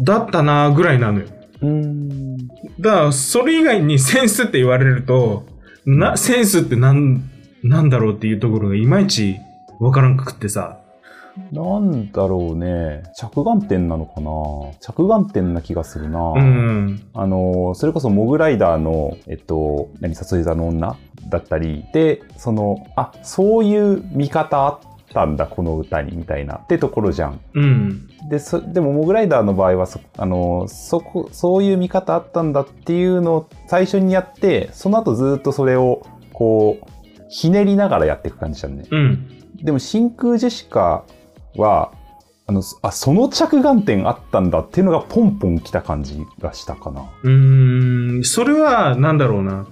[0.00, 1.26] だったなぐらいなのよ。
[1.60, 2.46] うーん。
[2.78, 5.44] だから、それ以外にセンスって言われると、
[5.84, 7.28] な、センスってなん、
[7.62, 9.36] なんだろうっていうところがいまいち
[9.80, 10.78] わからんくってさ。
[11.52, 13.02] なんだろうね。
[13.16, 14.30] 着眼点なのかな
[14.80, 16.32] 着眼点な気がするな。
[16.36, 17.02] うん。
[17.12, 20.96] あの、それこそモグライダーの、えっと、何、誘い座の女
[21.28, 27.40] だったり、で、その、あ、そういう見方あったんだ、この歌に、みたいな、ってところじゃん。
[27.54, 28.08] うん。
[28.28, 36.86] で、そ、でもモグライダーの場合は、そ、あの、そこ、そういう見方あったんだっていうのを最初にやって、その後ずっとそれを、こう、
[37.28, 38.84] ひねりながらやっていく感じだね。
[38.90, 39.26] うん。
[39.62, 41.04] でも真空ジェシカ
[41.56, 41.92] は、
[42.46, 47.02] あの、あ、その着眼点あったんだっていうのがポンポン来た感じがしたかな。
[47.22, 48.24] うーん。
[48.24, 49.66] それは、なんだろうな。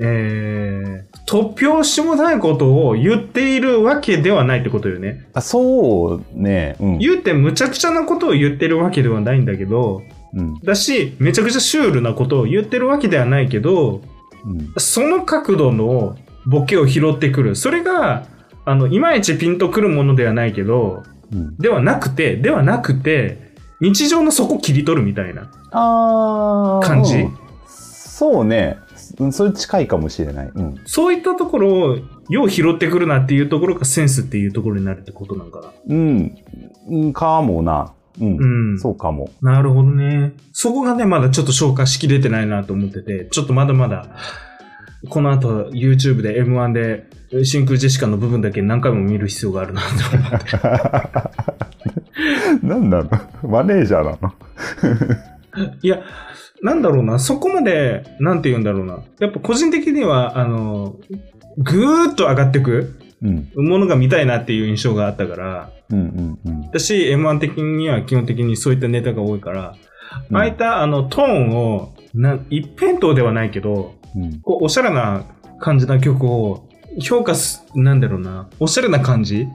[0.00, 5.26] えー、突拍子もないことを言っているわけではないってことよね。
[5.34, 6.76] あそうね。
[6.78, 6.98] うん。
[6.98, 10.02] 言うてむちゃくちゃなことを言ってるわけではないんだけど、
[10.34, 10.60] うん。
[10.60, 14.02] だし、めちゃくちゃシュールなことを言ってるわけではないけど、
[14.44, 14.72] うん。
[14.76, 17.56] その角度のボケを拾ってくる。
[17.56, 18.26] それが、
[18.64, 21.56] あの、いまいちピンとくるものではないけど、うん。
[21.56, 23.48] ではなくて、ではなくて、
[23.80, 25.50] 日常の底切り取るみたいな
[26.84, 27.48] 感じ、うん
[28.18, 28.78] そうね。
[29.20, 30.50] うんそれ近いかもしれない。
[30.54, 30.80] うん。
[30.84, 35.72] そういったところを、よう拾ってくるなっていうところがセンスっていうところになるってことなんかな。
[35.88, 36.38] うん。
[36.88, 37.92] うんかもな。
[38.20, 38.36] うん。
[38.36, 38.78] うん。
[38.78, 39.30] そうかも。
[39.42, 40.34] なるほどね。
[40.52, 44.06] そこがね、まだちょっと消化しきれてないなと思ってて、ちょっとまだまだ、
[45.08, 47.08] この後 YouTube で M1 で
[47.44, 50.40] 真空ジェシカの部分だけ何回も見る必要があるなと思っ
[52.60, 52.66] て。
[52.66, 53.10] なんなの？
[53.48, 54.32] マネージャーなの？
[55.82, 56.02] いや、
[56.62, 59.00] なんだろうな、そこまで、なんて言うんだろうな。
[59.20, 60.96] やっぱ個人的には、あの、
[61.58, 63.50] ぐーっと上がってくうん。
[63.56, 66.60] ものが見たいなっていう印象があったから、うんうんうん。
[66.66, 69.74] 私 M1 的には基本的にそういったネタが多いから、
[70.30, 74.40] うんああいったあのトーンを、な一辺倒ではないけど、うん。
[74.40, 75.24] こう、おしゃれな
[75.60, 76.66] 感じな曲を
[77.02, 79.46] 評価す、なんだろうな、おしゃれな感じ？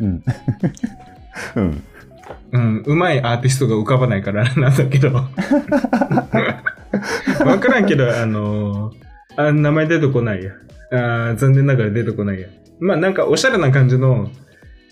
[0.00, 0.22] うん。
[1.56, 1.82] うん。
[2.52, 5.12] うん、うまいアーティストが浮かばないからなんだけど。
[7.44, 8.94] わからんけど、あのー
[9.36, 10.52] あ、名前出てこないや。
[10.92, 12.48] あー残念ながら出てこないや。
[12.80, 14.30] まあなんかおしゃれな感じの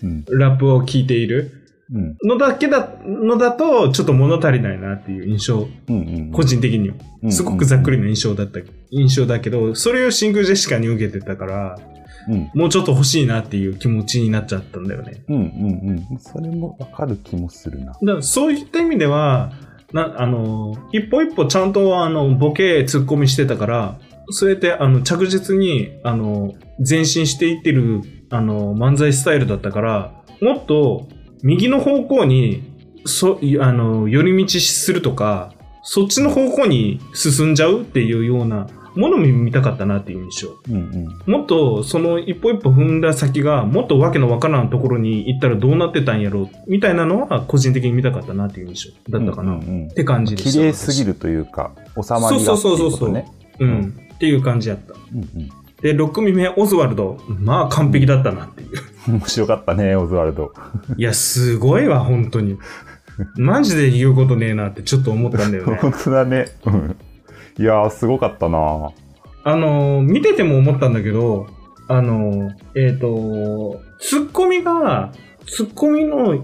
[0.03, 0.25] うん。
[0.31, 1.51] ラップを聞いている
[1.93, 2.17] うん。
[2.23, 5.95] のだけだ、のだと、ちょっと物足りないなっていう印象、うん。
[5.95, 5.97] う
[6.29, 6.31] ん。
[6.31, 6.95] 個人的には。
[7.23, 11.79] うんすごくざっくりな印象だった、印象だけど、それをシングルジェシカに受けてたから、
[12.27, 12.51] うん。
[12.53, 15.23] もうちょっと欲しいなっていう気持ちになっちゃったんだよね。
[15.27, 16.19] うんうんうん。
[16.19, 17.87] それもわかる気もするな。
[17.87, 19.51] だからそういった意味では、
[19.93, 26.53] な、あの、一歩一歩ちゃんとあの、ボケ、ツッコミしてたから、そうやってあの、着実に、あの、
[26.87, 31.07] 前進していってる、あの、漫才スタイルだったから、もっと、
[31.43, 32.63] 右の方向に、
[33.05, 35.53] そ、いあの、寄り道するとか、
[35.83, 40.49] そっちの方向に進んじゃうっていうようなものも見たかったなっていう印象。
[40.69, 40.75] うん
[41.25, 41.31] うん。
[41.31, 50.51] もっとその一歩一歩踏んだ先がもっとわけのわからんところに行ったらどうなってたんやろうみたいなのは個人的に見たかったなっていう印象だったかな、っうんうんうんて感じでした。
[50.51, 53.31] 綺麗すぎるというか、収まりがっていうそうそうそうそうことね。
[53.55, 53.63] 私。
[53.63, 53.99] うん。
[54.15, 54.93] っていう感じやった。
[54.93, 55.49] うんうん。
[55.81, 57.19] で、6組目、オズワルド。
[57.27, 58.69] まあ完璧だったなっていう。
[59.07, 60.53] 面白かったね、オズワルド。
[60.95, 62.57] いや、すごいわ、本当に。
[63.35, 65.77] マジで言うことねえなってちょっと思ったんだよね。
[65.81, 66.47] 本当だね。
[66.65, 66.95] うん。
[67.61, 68.91] いやー、すごかったな
[69.43, 71.47] あのー、見てても思ったんだけど、
[71.87, 75.11] あのー、えっ、と、ツッコミが、
[75.47, 76.43] ツッコミの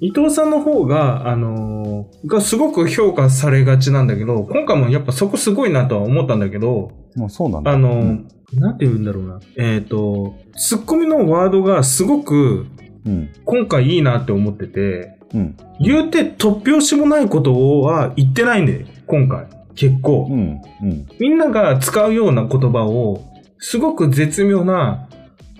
[0.00, 7.70] 伊藤さんの方が、あのーがすごく評価されがちなんだけど、今回もやっぱそこすごいなとは思ったんだけど、もうそうなんだ。
[7.70, 8.28] あのーうん。
[8.54, 9.40] なんて言うんだろうな。
[9.56, 12.66] えっ、と、ツッコミのワードがすごく
[13.06, 13.30] うん。
[13.44, 15.56] 今回いいなって思ってて、うん。
[15.80, 19.46] 言うて突拍子もないことは言ってないんで、今回。
[19.78, 20.26] 結構。
[20.28, 20.60] うん。
[20.82, 21.06] うん。
[21.20, 23.24] みんなが使うような言葉を、
[23.58, 25.08] すごく絶妙な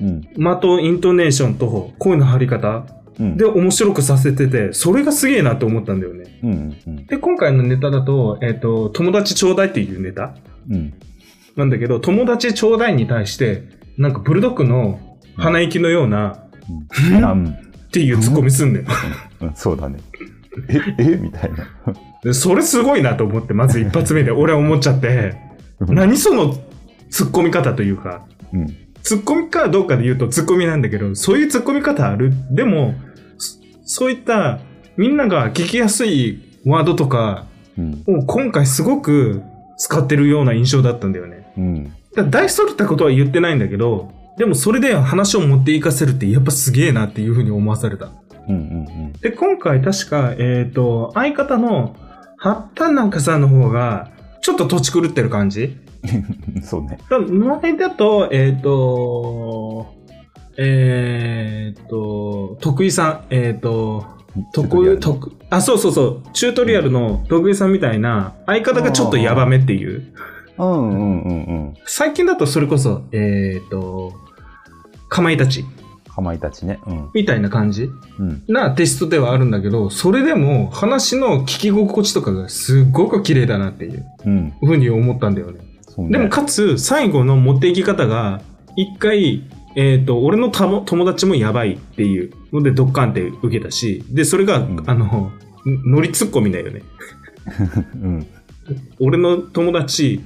[0.00, 0.22] うん。
[0.22, 2.84] 的、イントネーションと声の張り方
[3.20, 3.36] うん。
[3.36, 6.40] で面白くさせてて、それがすげえなって思ったんだよね。
[6.42, 6.76] うん。
[6.86, 7.06] うん。
[7.06, 10.34] で、今回のネタだと、えっ、と、友達ちょうだいっていうネタ
[10.68, 10.94] うん。
[11.54, 13.62] なんだけど、友達ちょうだいに対して、
[13.96, 15.00] なんかブルドッグの
[15.36, 17.48] 鼻息のような、うん。
[17.88, 18.86] っていうツッコミすんだよ。
[19.42, 19.98] うんそうだね。
[20.68, 21.66] え、えみたいな。
[22.22, 25.36] でそれすごいなと思って、まず一発目で 俺は思っちゃって、
[25.80, 26.56] うん何その
[27.10, 28.66] ツッコミ方というか、うん。
[29.02, 32.32] ツッコミかどうかで言うとツッコミなんだけど、そういうツッコミ方ある？
[32.50, 32.94] でも、
[33.38, 34.58] そそういった
[34.96, 37.46] みんなが聞きやすいワードとか
[37.78, 38.02] うん。
[38.06, 39.42] を今回すごく
[39.78, 41.52] 使ってるような印象だったんだよね。
[41.56, 41.92] うん。
[42.16, 48.10] だ大それたことは言ってないんだけど、でもそれで話を持っていかせるってやっぱすげえなっていうふうに思わされた。
[48.48, 48.56] うん。
[48.56, 49.12] うん。
[49.20, 51.96] で、今回確か、えっ、と、相方の
[52.36, 54.10] 八田中さんの方が、
[54.42, 55.76] ちょっと土地狂ってる感じ？
[56.54, 56.62] うん。
[56.62, 56.98] そうね。
[57.10, 59.94] だ前だと、えっ、と、
[60.56, 64.06] えっ、と、徳井さん、えっ、と、
[64.52, 70.12] 徳井、徳、あ、そうそうそう、チュートリアルの徳井さんみたいな、相方がちょっとヤバめっていう。
[70.58, 71.74] うんうんうんうん。
[71.84, 74.12] 最近だとそれこそ、えっ、と、
[75.08, 75.64] かまいたち
[76.18, 76.80] かまいたちね。
[76.86, 77.10] うん。
[77.14, 78.42] みたいな感じうん。
[78.48, 84.52] なテストではあるんだけど、それでも話の聞き心地とかがすっごく綺麗だなっていううん。
[84.60, 85.60] ふうに思ったんだよね。
[85.88, 86.18] そうね。
[86.18, 88.40] でもかつ、最後の持っていき方が、
[88.76, 89.44] 一回、
[89.76, 95.30] えっ、と、俺のたも友達もやばいっていうので、ドッカンって受けたし、で、それが、んあの、
[95.64, 96.82] ノリツッコミだよね。
[98.02, 98.26] うん。
[98.98, 100.20] 俺の友達、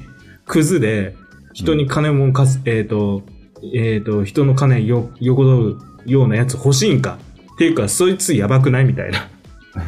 [0.47, 1.17] クズで、
[1.53, 3.25] 人に金もかす、えっ、と、
[3.75, 7.19] えっ、と、人の金よ、横取るようなやつ欲しいんか？
[7.55, 9.29] っていうか、そいつやばくないみたいな。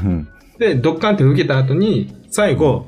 [0.04, 0.28] うん。
[0.58, 2.87] で、ドッカンって受けた後に、最後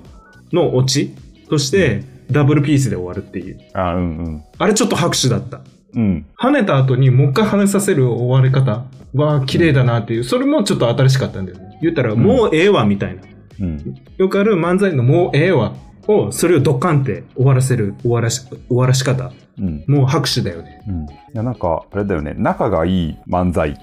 [0.52, 1.14] のオチ
[1.48, 3.58] として、ダブルピースで終わるっていう。
[3.72, 4.42] あ、うんうん。
[4.58, 5.60] あれちょっと拍手だった。
[5.94, 6.26] うん。
[6.40, 11.78] 跳ねた後にもう一回跳ねさせる終わり方は綺麗だなっていう、それもちょっと新しかったんだよね。
[11.82, 13.22] 言ったら、もうええわみたいな。
[13.60, 13.94] うん。
[14.18, 15.74] よくある漫才のもうええわ
[16.08, 19.32] を、それをドッカンって終わらせる、終わらし、終わらし方。
[19.58, 19.84] うん。
[19.86, 20.82] もう拍手だよね。
[20.88, 21.04] うん。
[21.04, 22.34] いや、なんか、あれだよね。
[22.36, 23.78] 仲がいい漫才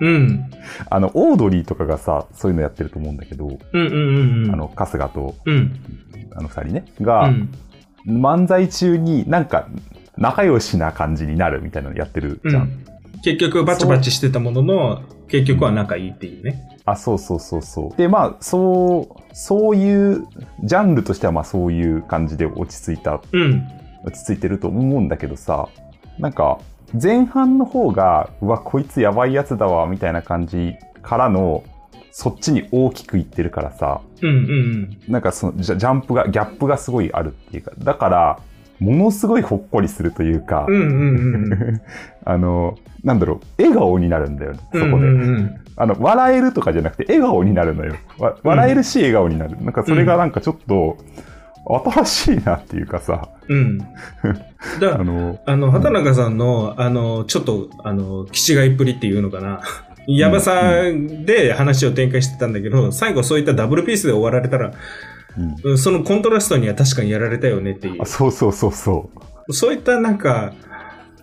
[0.00, 0.50] うん。
[0.90, 3.96] あの、オードリーとかがさ、そういうのやってると思うんだけど、うんうんう
[4.42, 4.50] んうん。
[4.52, 5.72] あの、春日と、うん。
[6.34, 7.48] あの二人ね、うが、ん。
[8.06, 9.68] 漫才中になんか、
[10.18, 12.62] 仲良しな感じになるみたいなのやってるじゃん。
[12.62, 12.84] うん。
[13.22, 16.68] 結局バチバチしてたものの、結局は仲いいっていうね。
[16.84, 17.96] あ、そうそうそうそう。
[17.96, 20.26] で、まあ、そう、そういう、
[20.64, 23.68] ジャンルとしてはまあそういう感じで落ち着いた、うん。
[24.04, 25.68] 落ち着いてると思うんだけどさ、
[26.18, 26.58] なんか、
[27.00, 31.64] 前半の方が、うわ、こいつやばいやつだわ、みたいな感じからの、
[32.10, 38.38] そっちに大きくいってるからさ、うんうんなんかそのジャジャンプが、ギャップがすごいあるっていうか、だから、
[38.78, 40.74] ものすごいほっこりするというか、うん。
[40.74, 41.80] うんうんうん。
[42.24, 44.84] あの、なんだろう、笑顔になるんだよね、そこで。
[44.84, 47.94] うんうんうんあの、笑えるとかじゃなくて、笑顔になるのよ。
[48.18, 49.56] わ笑えるし、笑顔になる。
[49.62, 50.98] なんかそれがなんかちょっと、
[51.64, 53.78] 新しいなっていうかさ、うん。
[54.80, 59.60] だあの、あの、畑中さんの、あの、ちょっと、あの、気違いっぷりっていうのかな。
[60.08, 60.82] やばさ
[61.24, 64.72] で話を展開してたんだけど、最後そういったダブルピースで終わられたら、
[65.36, 68.04] うんうんそのコントラストには確かにやられたよねっていうあ。
[68.04, 69.10] そうそうそうそ
[69.48, 69.52] う。
[69.52, 70.52] そういったなんか、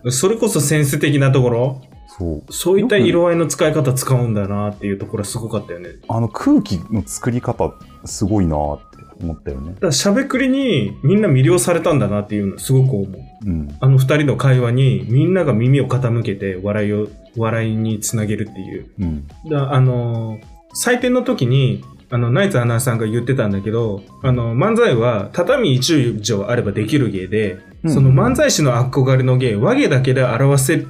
[0.08, 1.82] それこそセンス的なところ、
[2.18, 2.52] そう。
[2.52, 5.90] そういった色合いの使い方使うんだなっていうところはすごかったよね。
[6.08, 7.72] あの空気の作り方、
[8.04, 8.89] すごいなって
[9.20, 9.74] 思ったよね。
[9.80, 13.08] らしゃべくりにみんな魅了されたんだなっていうのすごく思う。
[13.46, 13.76] うん。
[13.80, 18.86] あの二人の会話にみんなが耳を傾けて笑いを、笑いにつなげるっていう。
[19.00, 19.28] うん。
[19.48, 20.40] だあのー、
[20.74, 30.86] 採点の時に、あの、ナイツアナウンサーが言ってたんだけど、あの、漫才は畳一畳あればできる芸で、うんその漫才師の憧れの芸、和芸だけで表せ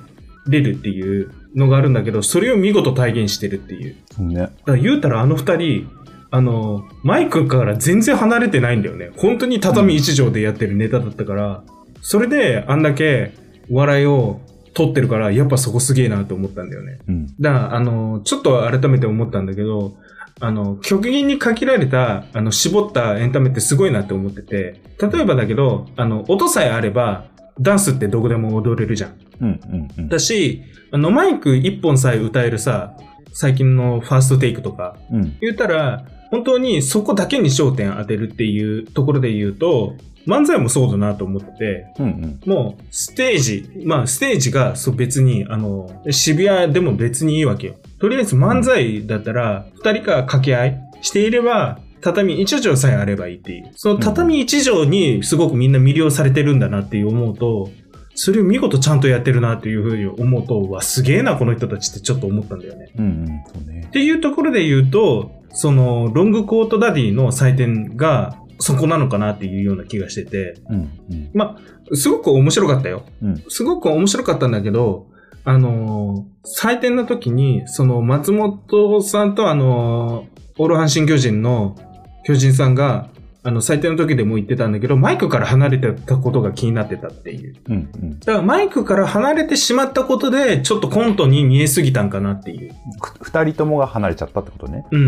[0.48, 3.96] れるっていうのがあるんだけど、それを見事体現してるっていう。
[4.12, 4.34] そうね。
[4.34, 5.88] だから言うたらあの二人、
[6.30, 9.10] あの、マイクから全然離れてないんだよね。
[9.16, 11.64] 本当に畳一畳でやってるネタだったから、
[12.02, 13.32] それであんだけ
[13.70, 14.40] 笑いを
[14.74, 16.98] 取ってるから、やっぱそこすげえなと思ったんだよね。
[17.08, 17.26] うん。
[17.40, 19.94] だから、あの、ちょっと改めて思ったんだけど、
[20.40, 27.26] あの、極限に限られた、あの、絞ったエンタメってすごいなって思ってて、例えばだけど、あの、音さえあれば、
[27.60, 29.14] ダンスってどこでも踊れるじゃん。
[29.40, 29.60] うん。
[29.70, 29.88] うん。
[29.98, 30.08] うん。
[30.08, 30.62] だし、
[30.92, 32.96] あの、マイク一本さえ歌えるさ、
[33.32, 35.36] 最近のファーストテイクとか、うん。
[35.40, 42.04] 言ったら、本当にそこだけに焦点当てるっていうところで言うと、漫才もそうだなと思ってて、うん。
[42.04, 42.40] うん。
[42.46, 47.76] もう、ステージ、まあ、ステージが、そう、別に、あの、渋谷でも別にいいわけよ。
[47.98, 53.70] とりあえず漫才だったら、二人が掛け合いしていれば、畳一畳さえあればいいっていう。
[53.74, 57.70] その畳一畳にすごくみんな魅了されてるんだなっていう思うと、
[58.14, 62.90] それを見事ちゃんとやってるなっていうふうに思うと、うわ、すげえな、この人たちってちょっと思ったんだよね。
[62.98, 63.04] うん。
[63.04, 63.26] うん。
[63.52, 63.90] そうねっ。
[63.90, 70.76] ていうところで言うと、その、ロングコートダディの採点が、そこなのかなっていうような気がしてて、うん。
[71.10, 71.30] うん。
[71.32, 73.04] まあ、すごく面白かったよ。
[73.22, 73.44] うん。
[73.48, 75.06] すごく面白かったんだけど、
[75.44, 81.76] あのー採点の時に、その松本さんとあのーオール阪神巨人の
[82.24, 83.08] 巨人さんが、
[83.42, 87.54] あの、採点の時でも言ってたんだけど、マイクから離れてたことが気になってたっていう。
[87.68, 87.74] うん。
[87.74, 88.20] うん。
[88.20, 92.74] だからマイクから離れてしまったことで、ちょっとコントに見えすぎたんかなっていう。
[93.00, 94.84] く二人ともが離れちゃったってことね。
[94.90, 95.00] うん。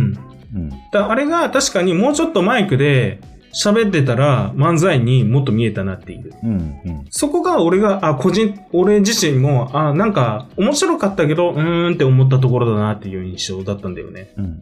[0.55, 0.71] うん。
[0.92, 3.21] だあれが確かにもうちょっとマイクで
[3.55, 6.33] 喋ってたら漫才にもっと見えたなっていう。
[6.42, 6.51] うん。
[6.51, 6.55] う
[6.90, 7.05] ん。
[7.11, 14.33] そこが俺が、あ、個人、俺自身も、あ、なんか面白かったけど、うーんって思ったところだなっていう印象だったんだよね。
[14.38, 14.59] うんうん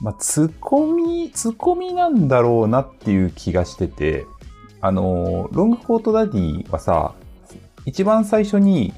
[0.00, 4.26] まあ、ツッコミ、ツッコミなんだろうなっていう気がしてて、
[4.80, 7.14] あのー、ロングコートダディはさ、
[7.84, 8.92] 一番最初に、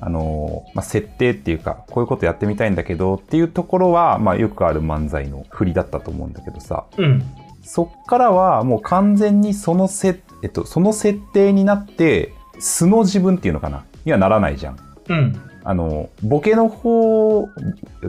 [0.00, 7.22] あのーまあ、設定っていうか、こういうことやってみたいんだけどっていうところは、まあ、よくある漫才の振りだったと思うんだけどさ、うん。
[7.62, 14.76] そっからはもう完全にそのせ、えっと、その設定になって、素の自分っていうのかなにはならないじゃん。
[15.08, 15.40] うん。
[15.64, 17.48] あの、ボケの方、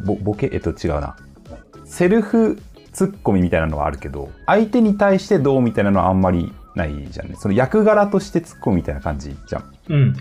[0.06, 1.16] ボボケ、えっと違うな。
[1.96, 7.36] セルフツッコミみたいなのはあるけど、相手に対してどうみたいなのはあんまりないじゃんね。
[7.40, 9.74] その役柄としてツッコミみたいな感じじゃん。
[9.88, 10.16] うん。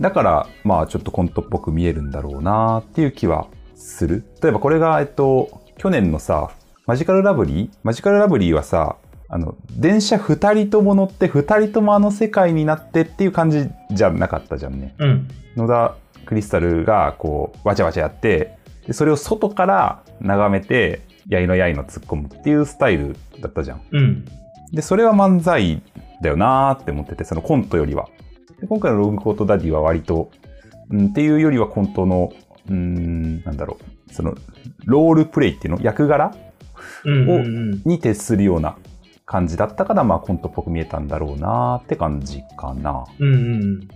[0.00, 4.24] だから、まあちょっとコントっぽく見えるんだろうなっていう気はする。
[4.42, 6.50] 例えばこれが、えっと、去年のさ、
[6.86, 7.70] マジカルラブリー？
[7.82, 8.96] マジカルラブリーはさ、
[9.28, 14.94] あの、電車二人とも乗って二人ともあの世界になってっていう感じじゃなかったじゃんね。
[14.96, 15.28] うん。
[15.56, 23.82] 野田クリスタルがこうわちゃわちゃやってでそれを外から眺めてやいのやいの突っ込むっていうスタイルだったじゃん。
[23.90, 24.24] うん。
[24.72, 25.82] でそれは漫才
[26.22, 28.08] だよなーって思っててそのコントよりは。
[28.60, 30.30] で今回のロングコートダディは割と、
[30.90, 32.32] うん、っていうよりはコントの
[32.68, 34.34] うーんなんだろうその
[34.84, 35.82] ロールプレイっていうの？
[35.82, 36.34] 役柄？
[37.04, 37.30] うん。
[37.30, 37.82] うん。
[37.84, 38.76] に徹するような
[39.24, 43.04] 感じだったからまあコントっぽく見えたんだろうなーって感じかな。
[43.18, 43.34] うん。
[43.34, 43.88] うん。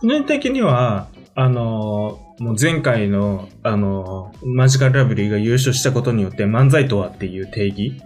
[0.00, 8.02] 個人的には、あのーもう前回の、あの、マジカルラブリーが優勝したことによって漫才とはっていう定義、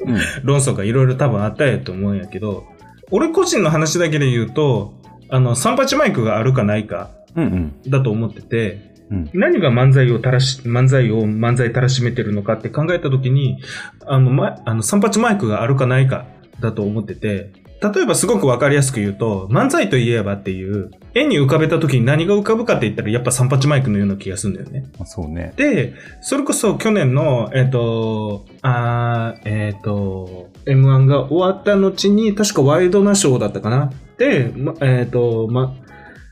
[0.00, 0.18] うん。
[0.42, 2.66] 論争がいろいろ多分あったやと思うんやけど、
[3.12, 4.94] 俺個人の話だけで言うと、
[5.28, 7.90] あの、三八マイクがあるかないかうんうん。
[7.90, 9.30] だと思ってて、うん。
[9.32, 13.62] 何が漫才をたらし、漫才を漫才たらしめてるのかって考えたときに、
[14.04, 16.26] あの、ま、あの、三八マイクがあるかないか
[16.58, 17.52] だと思ってて、
[17.82, 24.90] 例えばすごくわかりやすく言うと、漫才といえばっていう、絵に浮かべたときに何が浮かぶかって言ったらやっぱ三八マイクのような気がするんだよね。
[24.98, 25.52] まあそうね。
[25.56, 33.92] で、それこそ去年の、えっ、と、あーえっ、と、M1 が終わった後に、確かワイドナショーだったかな。
[34.16, 35.74] で、ま、えっ、と、ま、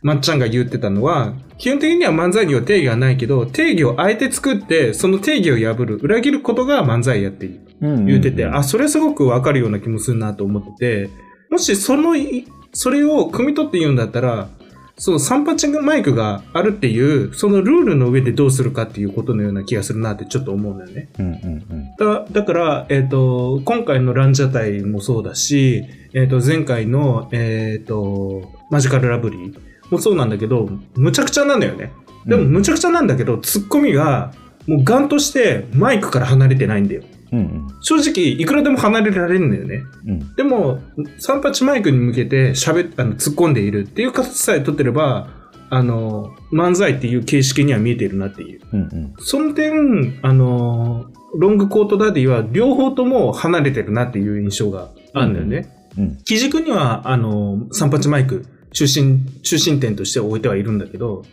[0.03, 11.11] まっちゃんが言ってたのは、基本的には漫才には定義はないけど、定義をあえて作って、その定義を破る、裏切ることが漫才やっていううん言ってて、うんあ、それすごくわかるような気もするなと思ってて、
[11.51, 14.49] もしそのい、それを汲み取って言うんだったら、
[14.97, 21.09] その三八マイクがあるっていう、そのルールの上でどうするかっていうことのような気がするなってちょっと思うんだよね。
[21.18, 21.97] うんうんうん。
[21.99, 25.84] だだから、えっ、と、今回のランジャタイもそうだし、
[26.14, 29.55] えっ、と、前回の、えっ、と、マジカルラブリー
[29.90, 31.92] もそうなんだけど、むちゃくちゃなんだよね。
[32.26, 34.32] でも、うんむちゃくちゃなんだけど、ツッコミが、
[34.68, 37.03] もうガンとしてマイクから離れてないんだよ。
[37.35, 37.68] うんうん。
[37.80, 39.82] 正直、いくらでも離れられるんだよね。
[40.07, 40.35] うん。
[40.37, 40.80] でも、
[41.18, 45.28] 三八マイクに向けて喋っ、あの、突っ込んでいるっていう形さえ取ってれば、
[45.70, 48.61] あの、漫才っていう形式には見えているなっていう。
[48.72, 49.14] うんうん。
[49.18, 51.07] その点、あの、
[51.37, 55.68] ロングコートダディは両方とも離れてるなっていう印象があるんだよね。
[55.99, 56.16] うん。
[56.24, 61.24] 基軸には、あの、三八マイク、中心、中心点として置いてはいるんだけど、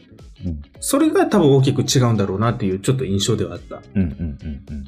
[0.46, 0.62] うん。
[0.80, 3.82] それが多分大きく違うんだろうなっていうちょっと印象ではあった。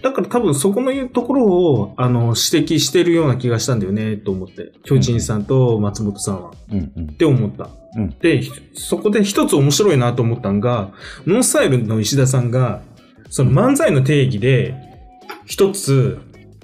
[0.02, 4.72] だから多分そこのところを、あの、指摘してるような気がしたんだよね、と思って。
[4.84, 6.52] 巨人さんと松本さんは。
[6.72, 7.70] うんうんって思った。
[7.96, 10.92] うんで、ひそこで一つ面白いなと思ったんが、
[11.28, 12.82] ノンスタイルの石田さんが、
[13.30, 14.76] その漫才の定義で、
[15.46, 16.20] 一つ、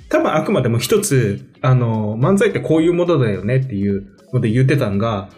[0.10, 5.30] 多分あくまでも一つ、あの、漫才ってこういうものだよねっていうので言ってたんが、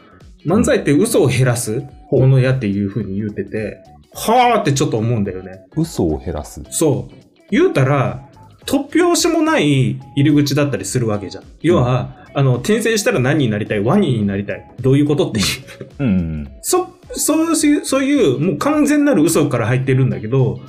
[0.45, 1.83] 漫才って嘘を減らす
[2.19, 3.77] ものやっていう風に言ってて、
[4.13, 5.65] はーってちょっと思うんだよね。
[5.75, 6.61] 嘘を減らす。
[6.69, 7.15] そう。
[7.49, 8.27] 言うたら、
[8.65, 11.43] 突拍子もない入り口だったりするわけじゃん。
[11.61, 13.79] 要は、あの、転生したら何になりたい？
[13.79, 14.71] ワニになりたい？
[14.79, 15.45] どういうことっていう。
[15.99, 20.59] うんうんそ、そういう、そういう、もう完全なる嘘から入ってるんだけど、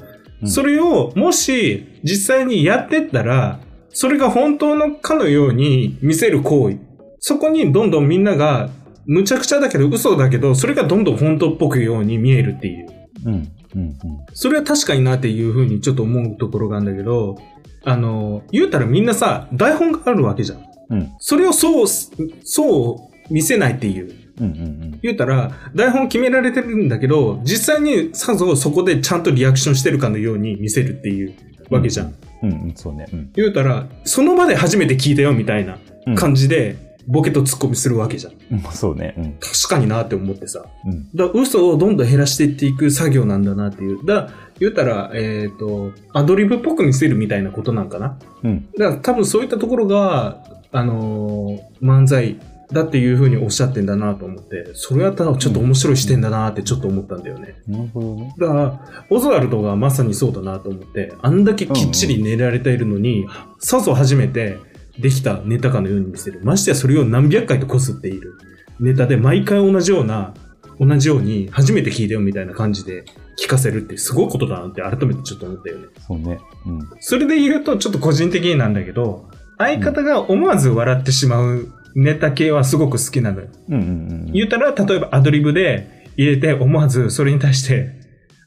[0.43, 6.79] うんそれを、もし、実際にやってったら、それが本当のかのように見せる行為。
[7.21, 8.71] そこにどんどんみんなが、
[9.07, 12.87] むちゃくちゃだけど嘘だけど、それがどんどん本当っぽくように見えるっていう。
[13.27, 13.33] うん。
[13.35, 13.97] うんうん
[14.35, 17.37] それは確かになっていうふうにちょっと思うところがあるんだけど、
[17.85, 20.63] あの、言うたらみんなさ、台本があるわけじゃん。
[20.91, 21.13] うん。
[21.19, 24.23] それをそう、そう見せないっていう。
[24.41, 31.35] うんうん言うたら、台本決められてるんだけど、実際にさぞそこでちゃんとリアクションしてるかのように見せるっていう
[31.71, 32.15] わけじゃん。
[32.43, 32.51] うん。
[32.51, 32.75] うんうん。
[32.77, 33.07] そうね。
[33.13, 33.31] うん。
[33.35, 38.33] 言うたら、その場で初めて聞いたよみたいなうん感じで、ボケとツッコミするわけじゃん。
[38.53, 39.15] うんそうね。
[39.19, 39.33] うん。
[39.41, 40.65] 確かになって思ってさ。
[40.85, 41.09] うん。
[41.15, 44.05] だ嘘をどんどん減らしていっていく作業なんだなっていう。
[44.05, 48.19] だ言うたら、えっ、と、アドリブっぽく見せるみたいなことなんかな。
[48.45, 48.69] うん。
[48.79, 52.39] だから多分そういったところが、あのー漫才
[52.73, 57.57] だっていうふうにおっしゃってんだなと思って、それはただちょっと面白い視点だなってちょっと思ったんだよね。
[57.67, 58.35] なるほどね。
[58.39, 63.27] だから、オズワルドがまさにそうだなと思って、あんだけきっちり練られているのに、
[63.59, 64.59] さぞ初めて
[64.99, 66.41] できたネタかのように見せる。
[66.43, 68.35] ましてやそれを何百回とこすっている
[68.81, 70.35] ネタで、毎回同じような、
[70.81, 73.05] 同じように初めて聞いたよみたいな感じで
[73.41, 75.87] 聞かせるってすごいことだなって改めてちょっと思ったよね。
[76.07, 76.41] そうね。
[76.67, 76.91] うん。
[77.01, 79.29] それで言うとちょっと個人的になんだけど、
[79.59, 83.49] 相方が思わず笑ってしまうネタ系はすごく好きなのよ。
[83.69, 83.85] うんうんう
[84.31, 84.33] ん。
[84.33, 88.01] 言うたら、例えばアドリブで入れて思わずそれに対して、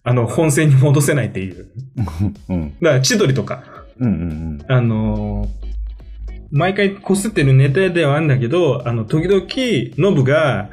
[0.04, 1.68] あの、本線に戻せないっていう。
[2.50, 2.70] うん。
[2.82, 3.64] だから、千鳥とか、
[4.00, 5.65] うんうんあのー
[6.56, 9.46] 毎回こすってるネタではあるんだけど、あの、時々、
[9.98, 10.70] ノブが、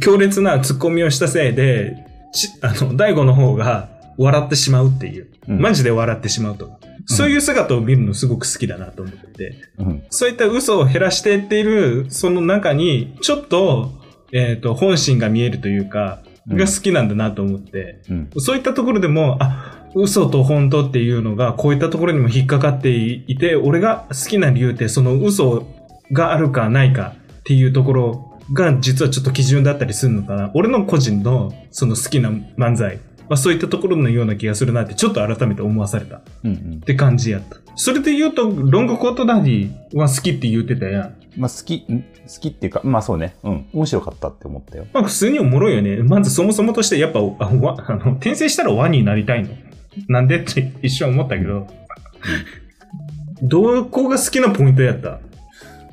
[0.00, 1.96] 強烈なツッコミをしたせいで、
[2.32, 5.28] ちあの、大悟の方が笑ってしまうっていう。
[5.48, 5.60] うん。
[5.60, 6.78] マジで笑ってしまうと。
[7.06, 9.54] そういう姿を見るのすごく好きだなと思ってて。
[9.78, 10.02] うん。
[10.10, 13.92] そういった嘘を減らしていっている、その中に、ちょっと、
[14.32, 18.30] えっ、と、本心が見えるというか、うんが好きなんだなと思って、うん。
[18.38, 25.66] そういったところでも、あ、嘘と本当っていうのが、こういったところにも引っかかっていて、俺が好きな理由って、その嘘
[26.12, 30.50] があるかないかっていうところが、実はちょっと基準だったりするのかな。
[30.54, 32.98] 俺の個人の、その好きな漫才。
[33.28, 36.20] まあ、そういったところのような気がするなって、ちょっと改めて思わされた。
[36.44, 36.80] うんうんっ。
[36.80, 37.56] て感じやった。
[37.74, 41.14] それで言うと、ロングコートダディは好きって言ってたやん。
[41.36, 42.02] まあ好き、ん？
[42.02, 43.34] 好きっていうか、まあそうね。
[43.42, 43.66] うん。
[43.72, 44.86] 面白かったって思ったよ。
[44.92, 45.96] まあ普通におもろいよね。
[46.02, 49.50] まずそもそもとしてやっぱ、あわあの転生したらワニになりたいの
[50.08, 51.66] なんでって一瞬思ったけど。
[53.42, 55.20] どこが好きなポイントやった？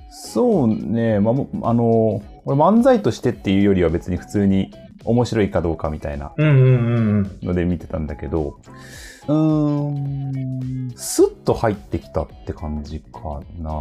[0.09, 4.71] そうね、まあも、あの、俺漫才としてっていうよりは別に普通に
[5.03, 8.59] 面白いかどうかみたいなので見てたんだけど、
[9.27, 9.33] うー
[9.89, 13.71] ん、スッと入ってきたって感じかな。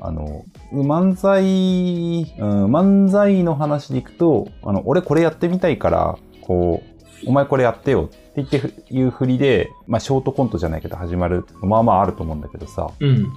[0.00, 13.08] あの、漫才、うん、漫才の話でいくと、あの、俺これやってみたいから、こう、お前これやってよって言ってふいう振りで、まあショートコントじゃないけど始まる、まあまああると思うんだけどさ、うん。
[13.08, 13.32] うん。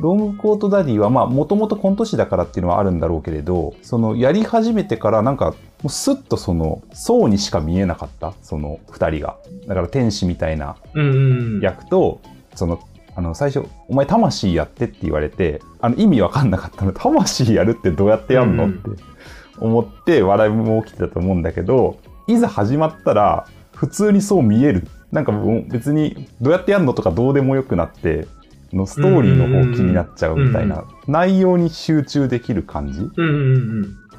[0.00, 9.36] ロングコートダディはまあもともとコント師だからっていうのはあるんだろうけれど、そのやり始めてからなんかもうスッとその層にしか見えなかった、その二人が。
[9.66, 11.60] だから天使みたいなうんうん。
[11.60, 12.20] 役と、
[12.54, 12.80] その、
[13.14, 16.92] あの最初、お前魂やってって言われて、あの意味わかんなかったの。
[16.92, 19.02] 魂やるってどうやってやんの、うんって
[19.58, 24.88] 思って笑いも起きてたと思うんだけど、いざ始まったら普通にそう見える。
[25.12, 25.32] なんか
[25.68, 28.26] 別にどうやってやんのとかどうでもよくなって、
[28.72, 33.00] のストーリーの方気になっちゃうみたいな、内容に集中できる感じ。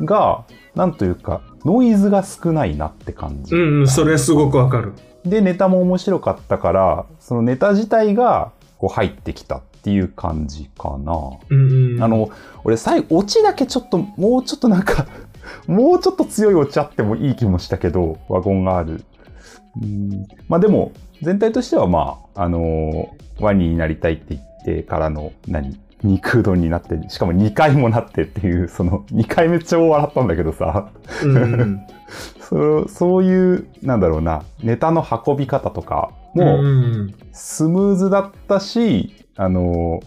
[0.05, 0.45] が、
[0.75, 3.55] なんというか、ノイズが少ないなって感じ。
[3.55, 4.93] うんうん、それすごくわかる。
[5.25, 11.13] で、ネタも面白かったから、そのネタ自体がこう入ってきたっていう感じかな。
[11.49, 12.03] うんうん。
[12.03, 12.29] あ、の、
[12.63, 15.05] 俺最後、オチだけちょっと、もうちょっとなんか、
[15.67, 19.03] もうちょっと強いオチあってもいい気もしたけど、ワゴンがある。
[19.81, 20.91] うんまあでも、
[21.21, 25.79] 全体としてはまあ、あのーワニになりたいって言ってからの、何？
[26.03, 30.89] 肉うどんになって、しかも2回もなってっていう、その、2回めっちゃ笑ったんだけどさ、
[31.23, 31.81] うんうん。
[32.39, 39.99] そうそういう、なんだろうな、ネタの運び方とかうんもうんスムーズだったし、あの、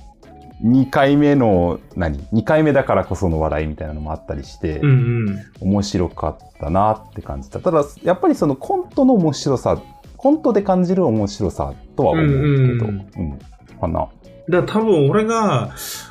[0.64, 5.38] 2回目の、何 ?2 回目だからこその笑いみたいなのもあったりして、うんうん。
[5.60, 7.60] 面白かったなって感じた。
[7.60, 9.80] ただ、やっぱりそのコントの面白さ、
[10.16, 13.38] コントで感じる面白さとは思うけど、ううんうんん、
[13.80, 14.08] かな。
[14.50, 15.70] だ多分俺が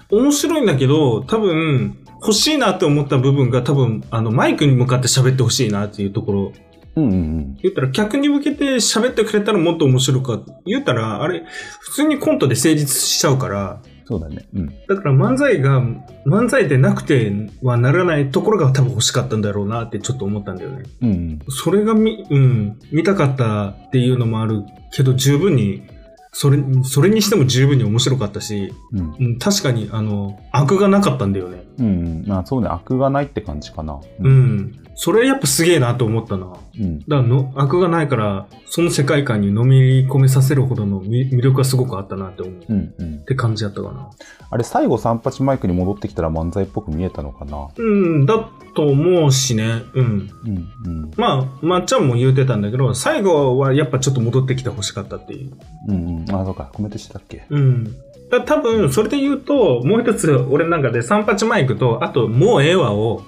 [0.10, 6.54] 面白いんだけど、多分欲しいなって思った部分が多分あのマイクに向かって喋ってほしいなっていうところ。
[6.95, 7.58] うんうんうん。
[7.62, 10.41] 言ったら客に向けて喋ってくれたらもっと面白いか。
[10.66, 11.43] 言ったらあれ
[11.82, 13.82] 普通にコントで成立しちゃうから。
[14.10, 14.43] そうだね。
[14.55, 14.74] うん。
[14.88, 15.84] だから漫才が
[16.26, 17.32] 漫才でなくて
[17.62, 20.84] はならないところが多分欲しかったんだろうなってちょっと思ったんだよね。
[21.03, 21.39] うんうん。
[21.49, 25.84] それがみ、うん、見たかったっていうのもあるけど十分に、
[26.32, 29.16] それ、それにしても十分に面白かったし、うん。
[29.20, 31.64] うん、確かに、あの、悪がなかったんだよね。
[31.78, 32.24] うんうん。
[32.26, 33.99] まあそうね、悪がないって感じかな。
[34.22, 34.28] う。
[34.28, 34.74] ん。
[35.02, 36.47] それやっぱすげえなと思ったな。
[36.78, 37.00] うん。
[37.00, 42.54] だからの、悪がないから、その世界観にのめり込めさせるほどのみ魅力がすごくあったなって思う。
[42.56, 43.20] っうんうん。
[43.24, 44.10] て感じやったかな。
[44.50, 47.70] あれ、最後三八マイクに戻ってきたら漫才っぽく見えたのかな？
[47.78, 49.84] うん、だと思うしね。
[49.93, 50.06] うん。
[50.06, 51.12] うんうん。
[51.16, 55.54] まあ、まっちゃんも言うてたんだけど、最後はやっぱちょっと戻ってきてほしかったっていう。
[55.88, 56.36] うんうん。
[56.36, 56.72] あ、そうか。
[56.74, 57.45] コメントしてたっけ？
[57.50, 57.86] うん。
[58.30, 63.24] だ多分、それで言うと、もう一つ、俺の中で三八マイクと、あと、もうええわを、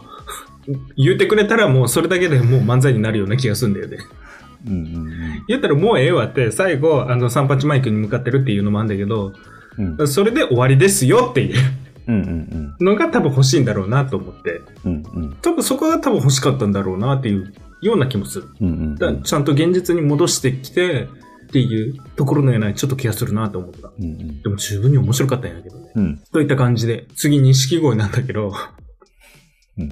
[0.96, 3.98] 言ってくれたらもうそれだけでもう漫才になるような気がするんだよね。
[4.68, 5.12] うんうん
[5.48, 9.34] 言ったらもうええわって、最後、あの、三八マイクに向かってるっていうのもあるんだけど、
[9.78, 9.96] うん。
[9.98, 11.56] うんそれで終わりですよっていう
[12.08, 12.16] うん
[12.80, 15.04] うんのが多分欲しいんだろうなと思って、うん。
[15.14, 15.36] うんうん。
[15.42, 18.48] 多分そこが多分欲しかったんだろうなっていうような気もする。
[18.62, 21.08] うんうんだちゃんと現実に戻してきて
[21.48, 23.92] っていうところのようなちょっと気がするなと思った。
[23.98, 24.42] うんうん。
[24.42, 25.92] でも十分に面白かったんやけどね。
[25.96, 26.18] うん。
[26.32, 28.54] といった感じで、次、錦鯉なんだけど、
[29.78, 29.92] うん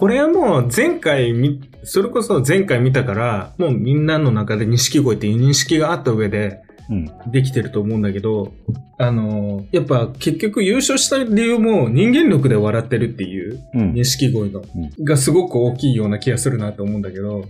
[0.00, 7.10] これはもう前回み、それこそ前回見たから、もうみんなの中で錦鯉っていう認識があった上でうん。
[7.30, 8.54] できてると思うんだけど、
[8.96, 13.92] あのーやっぱ結局優勝した理由も人間力で笑ってるっていううん。
[13.92, 14.62] 錦鯉の、
[15.04, 17.44] がすごく大きいような気がするなと思うんだけど、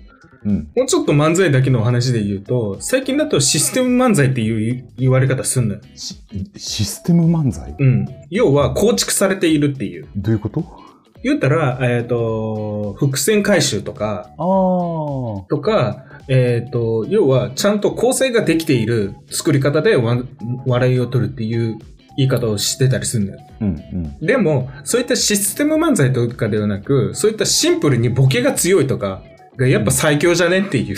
[0.44, 0.68] うん。
[0.74, 5.80] もうちょっと漫才だけの話で言うと、最近だとシステム漫才っていう言われ方すんのよ。
[5.94, 6.16] シ
[6.56, 7.76] システム漫才？
[7.78, 8.06] うん。
[8.28, 10.08] 要は構築されているっていう。
[10.16, 10.89] どういうこと？
[11.22, 14.36] 言ったら、えっ、と、伏線回収とか、ああ。
[15.48, 20.16] とか、えっ、と、要は、ちゃんと構成ができている作り方でわ
[20.66, 21.78] 笑いを取るっていう
[22.16, 23.40] 言い方をしてたりするんだよ。
[23.60, 24.26] うんうん。
[24.26, 29.22] でも、そういったシステム漫才とかではなく、そういったシンプルにボケが強いとか
[29.56, 30.96] がやっぱ最強じゃねっていう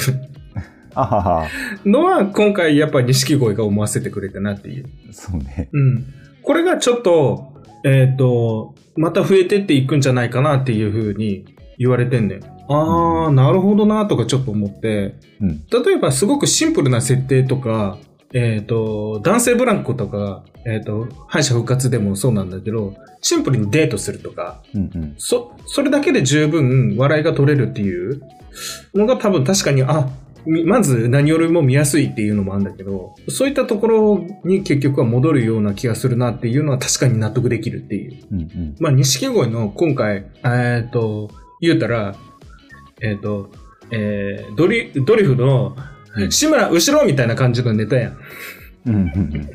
[0.95, 1.49] あはは。
[1.85, 4.87] のは、今回やっぱ錦鯉が思わせてくれたなっていう。
[5.13, 5.69] そうね。
[5.73, 6.05] うん。
[6.43, 7.52] これがちょっと、
[7.85, 11.45] えっ、と、また増えてっていくんじゃないかなっていう風に
[11.79, 12.43] 言われてんだよ。
[12.69, 15.65] あー、なるほどなとかちょっと思って、うん。
[15.69, 17.99] 例えばすごくシンプルな設定とか
[18.35, 25.15] えっ、と、男性ブランコとか、えっ、と、敗者復活でもそうなんだけど、シンプルにデートするとか、うんうん。
[25.19, 28.23] そ、それだけで十分笑いが取れるっていう
[28.95, 38.27] のが多分確かに、あ、みまず何よりも見やすいっていうのもあるんだけど、そういったところに結局は戻るような気がするなっていうのは確かに納得できるっていう。
[38.33, 38.77] うんうん。
[38.79, 41.31] まあ、錦鯉の今回、えっ、と、
[41.61, 42.17] 言うたら、
[43.01, 43.51] えっ、と、
[43.91, 45.77] えードリ、ドリフの
[46.31, 48.19] 志村後ろみたいな感じのネタやん。
[48.87, 49.49] うんうん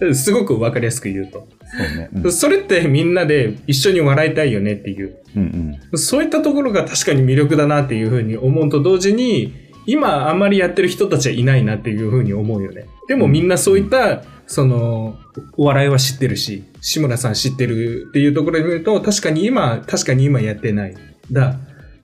[0.00, 0.14] うん。
[0.14, 1.46] すごくわかりやすく言うと。
[1.60, 2.08] そうね。
[2.24, 5.16] うんそれってみんなで一緒に笑いたいよねっていう。
[5.36, 5.98] うんうん。
[5.98, 12.86] そういったところが確かに魅力だなっていうふうに思うと同時に、今あんまりやってる人たちはいないなっていうふうに思うよね。
[13.08, 15.16] でもみんなそういった、その、
[15.56, 20.94] お笑いは知ってるし、志村さん知ってるっていうところで見ると、確かに今、確かに今やってない。
[21.32, 21.56] だ、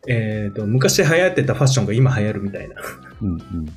[0.08, 2.74] えっ、と、昔流行ってたファッションが今流行るみたいな。
[3.20, 3.68] うんうんうん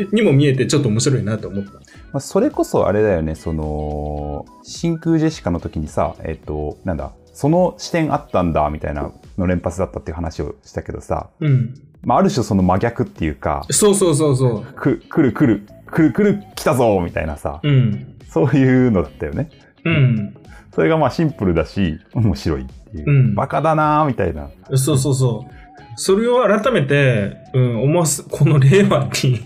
[0.00, 0.08] うん。
[0.10, 1.72] にも見えてちょっと面白いなと思った。
[1.72, 1.80] ま
[2.14, 11.74] あ、それこそあれだよね、その、真空ジェシカの時にさ、えっ、と、なんだ、その視点あったんだ、みたいなの連発だったっていう話をしたけどさ、うん。
[12.02, 17.68] まあ、ある種その真逆っていうか、そうそうそうそく、来る来る、来る来る、来たぞみたいなさ、う。
[17.68, 18.16] うん。
[18.28, 19.50] そういうのだったよね。
[19.84, 20.36] うん。
[20.74, 23.10] それがまあシンプルだし、面白いっていう。
[23.10, 24.50] うんバカだなーみたいな。
[24.76, 25.52] そうそうそう。
[25.96, 29.40] それを改めて、うん、思わす、この令和に、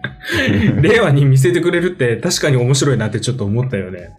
[0.80, 4.10] 令和に見せてくれるって確かに面白いなってちょっと思ったよね。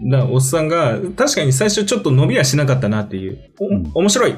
[0.00, 3.38] うんだから、おっさんが、確かに最初ちょっと伸びはしなかったなっていう。
[3.60, 4.34] おうん面白い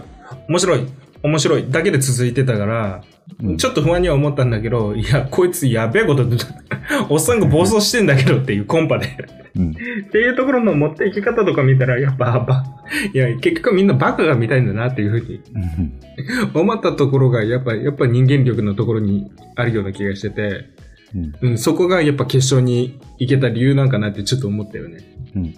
[0.49, 0.87] 面白い
[1.23, 3.03] 面白いだけで続いてたから、
[3.43, 6.25] うんちょっと不安には思ったんだけど、いや、こいつやべえこと、
[7.11, 9.07] おっさんが暴走してんだけどっていうコンパで。
[9.55, 9.71] うん。
[9.71, 9.75] っ
[10.11, 12.65] ていうところの持っていき方とか見たら、やっぱ、ば、
[13.13, 15.41] いや、結局みんなバカが見たいんだなっていうふうに
[16.55, 20.65] うん思ったところが、やっぱ、やっぱ人間力のところにあるような気がしてて、
[21.15, 21.51] うん。
[21.51, 25.05] うん、そこがやっぱ決勝に行けた理由なんかなってちょっと思ったよね。
[25.35, 25.43] うん。
[25.43, 25.55] うん。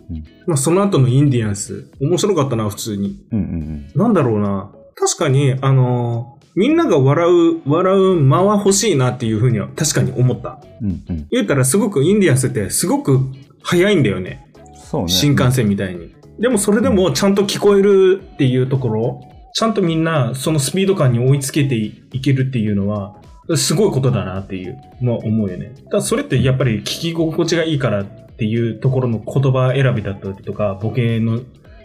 [0.47, 3.25] まあ、その後のインディアンス、面白かったな、普通に。
[3.33, 3.39] うん。
[3.39, 3.87] うん。
[3.95, 4.73] なんだろうな。
[5.01, 10.61] 確かに、あのーみんなが笑う、笑う間は欲しいなっていうふうには確かに思った。
[10.83, 11.05] うん。
[11.09, 11.29] うん。
[11.31, 13.21] 言うたらすごくインディアンスってすごく
[13.63, 14.53] 早いんだよね。
[14.75, 15.09] そうね。
[15.09, 16.13] 新幹線みたいに。
[16.41, 19.21] でもそれでもちゃんと聞こえるっていうところ、
[19.55, 23.15] ちゃんとみんなそのスピード感に追いつけていけるっていうのは、
[23.57, 25.73] すごいことだなっていうのは思うよね。
[25.91, 31.41] ただそれってやっぱり聞き心地がいいからっていうところの言葉選びだったりとか、ボケの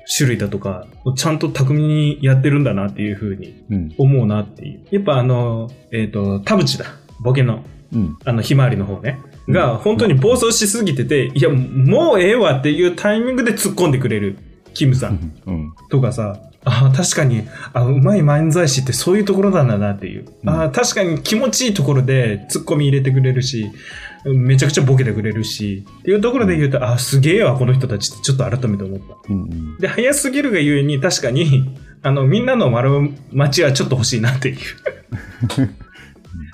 [0.06, 3.96] 種類だとか、ちゃんと巧みにやってるんだなっていうふうにうん。
[3.98, 4.82] 思うなっていう。
[4.92, 6.86] やっぱあの、えっ、と、田淵だ。
[7.22, 7.64] ボケの。
[7.94, 8.18] うん。
[8.26, 9.20] あの、ひまわりの方ね。
[9.30, 14.38] うんが、本当に暴走しすぎてて、いや、もうええわっていうタイミングで突っ込んでくれる、
[14.74, 15.74] キムさんうん。
[15.90, 20.26] とかさ、ああ、確かに、あうまい漫才師ってそういうところなんだなっていう。
[20.44, 23.72] うんああ、確かに気持ちいいところで突っ込み入れてくれるし、
[24.26, 29.16] めちゃくちゃボケてくれるし、っていうところで言うと、あ、すげえわ、この人たちってちょっと改めて思った。
[29.30, 29.42] うん。
[29.42, 29.78] うん。
[29.78, 34.58] で、早すぎるがゆえに、確かに、あの、みんなの笑う街はちょっと欲しいなっていう。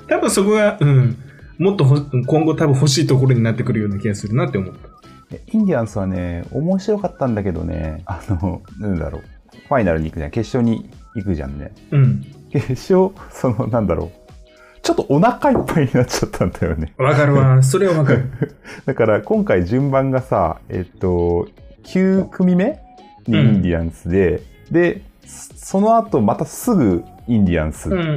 [0.07, 1.17] 多分そこが、うん、
[1.57, 4.89] もっとほ今後多分欲しいところになってくるような気がするなって思った。
[5.33, 9.21] えインディアンスはね、面白かったんだけどね、あの、なんだろう。
[9.67, 10.31] ファイナルに行くじゃん。
[10.31, 11.71] 決勝に行くじゃんね。
[11.91, 12.25] うん。
[12.51, 14.20] 決勝、その、なんだろう。
[14.83, 16.93] ちょっとお腹いっぱいになっちゃったんだよね。
[16.97, 17.61] わかるわ。
[17.61, 18.29] それはわかる。
[18.85, 21.47] だから今回順番がさ、えっと、
[21.83, 22.79] 9組目
[23.27, 28.07] にインディアンスで、で、その後またすぐインディアンスうんうんう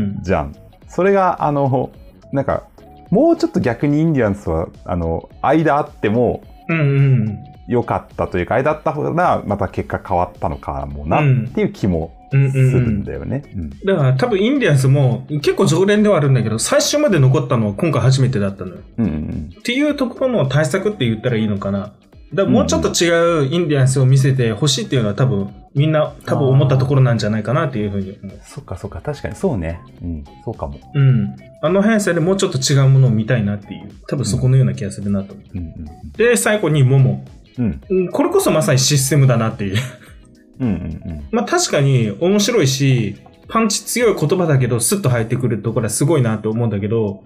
[0.00, 0.18] ん。
[0.22, 0.54] じゃん。
[0.88, 1.90] それが、あの、
[2.32, 2.64] なんか、
[3.10, 7.38] もうちょっと逆にインディアンスは、あの、間あってもうんうん。
[7.70, 13.44] 良かったというか、間あった方がまた結果変わったのかもなうんっていう気もうんするんだよね。
[13.54, 18.78] うんだから多分インディアンスも結構常連ではあるんだけど、最初まで残ったのは今回初めてだったのよ。
[18.98, 21.92] うんうんっていうところの対策って言ったらいいのかな。
[22.34, 28.40] だもうちょっと違うインディアンスを見せてほしいっていうのは多分みんな多分思ったところなんじゃないかなっていうふうに思う。
[28.44, 29.80] そっかそっか、確かにそうね。
[30.02, 30.78] うん、そうかも。
[30.94, 31.36] うん。
[31.62, 33.90] あの速さでもうちょっと違うものを見たいなっていう。
[34.08, 35.58] 多分そこのような気がするなと思う。
[35.58, 35.74] うん
[36.16, 37.24] で、最後にモモ。
[37.88, 38.08] うん。
[38.08, 39.76] これこそまさにシステムだなっていう。
[40.60, 43.16] うんうんまあ確かに面白いし、
[43.48, 47.24] パンチ強い言葉だけどスッと入ってくるところはすごいなと思うんだけど、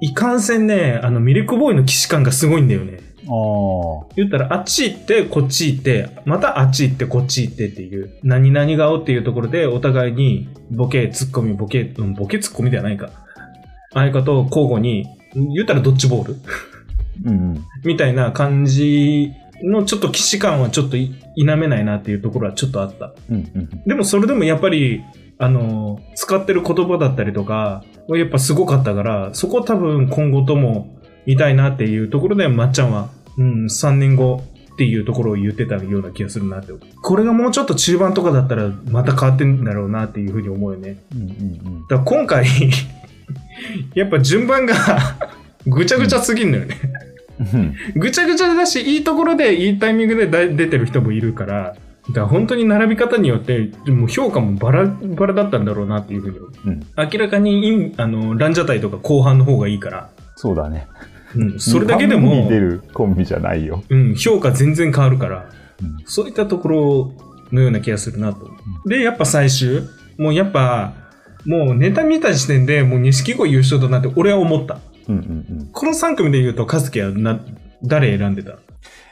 [0.00, 2.92] いかんせんね、あのミルクボーイの騎士感がすごいんだよね。
[2.92, 2.98] うん。
[3.28, 4.12] ああ。
[4.16, 13.10] 言ったらあっち行ってこっち行って、またあっち行ってこっち行ってっていう、何々顔っていうところでお互いにボケ、ツッコミ、ボケ、うん、ボケツッコミではないか。
[13.92, 16.36] 相方と交互に、言ったらドッジボール？
[17.24, 17.64] うんうん。
[17.84, 19.32] みたいな感じ
[19.62, 23.12] のちょっと騎士感はちょっとい否めないなっていうところはちょっとあった。
[23.30, 25.02] うんうんでもそれでもやっぱり、
[25.38, 30.96] あの、使ってる言葉だったりとか、やっぱすごかったから、そこ多分今後とも、
[31.26, 34.44] 見たいなっていうところで、まっちゃんは、うん、3年後
[34.74, 36.72] っていうところを言ってたような気がするなって。
[37.02, 41.02] これがもうちょっと中盤とかだったら、また変わってんだろうなっていうふうに思うよね。
[41.14, 42.46] うんうんだから今回、
[43.94, 44.74] やっぱ順番が
[45.66, 46.76] ぐちゃぐちゃすぎんのよね。
[47.40, 47.74] うん。
[47.94, 51.76] ぐちゃぐちゃだし、いいところで、いいタイミングでだ出てる人もいるから、
[52.08, 56.38] だから本当に並び方によって、もう評価もバラバラだったんだろうなっていうふうに。
[56.66, 56.80] うん。
[56.96, 60.86] 明らかにあの、ランジャタイとか後半の方がいいから、そうだね。
[61.34, 63.82] うん、それだけでも出、るコンビじゃないよ。
[63.88, 65.48] うん、評価全然変わるから、
[65.82, 67.12] うんそういったところ
[67.52, 68.50] のような気がするなと。
[68.86, 69.82] で、やっぱ最終、
[70.16, 70.94] もうやっぱ、
[71.44, 74.78] もうネタ見た時点でもう錦鯉優勝だなって俺は思った。
[75.08, 75.68] うんうんうん。
[75.72, 77.40] この3組で言うと、カズキはな、
[77.82, 78.58] 誰選んでた？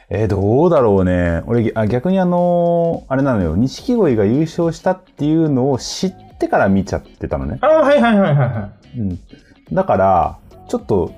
[0.09, 1.41] えー、どうだろうね。
[1.47, 3.55] 俺、あ逆にあのーあれなのよ。
[3.55, 7.57] 錦鯉が優勝したっていうのを知ってから見ちゃってたのね。
[7.61, 9.19] ああ、はいはいはいはいはうん。
[9.73, 10.37] だから、
[10.67, 11.13] ちょっと、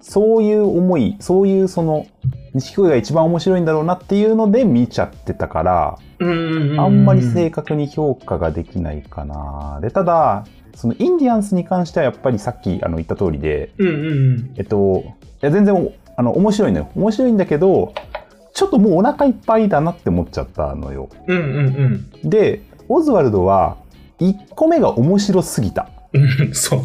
[0.00, 2.06] そういう思い、そういうその、
[2.54, 6.24] 錦鯉が一番面白いんだろうなっていうので見ちゃってたから、い。
[6.24, 9.80] うんあんまり正確に評価ができないかな。
[9.80, 10.44] で、ただ、
[10.74, 14.54] そのインディアンスに関してはやっぱりさっきあの言った通りで、うんうんうん。
[14.56, 15.10] えっと、い
[15.40, 16.90] や全然おあの面白いのよ。
[16.94, 17.94] 面白いんだけど、
[18.54, 21.08] ちょっともうお腹いっぱいだなって思っちゃったのよ。
[21.26, 23.76] うんうんで、オズワルドは
[24.20, 25.88] 1個目が面白すぎた。
[26.12, 26.22] うん。
[26.22, 26.80] うん、そう。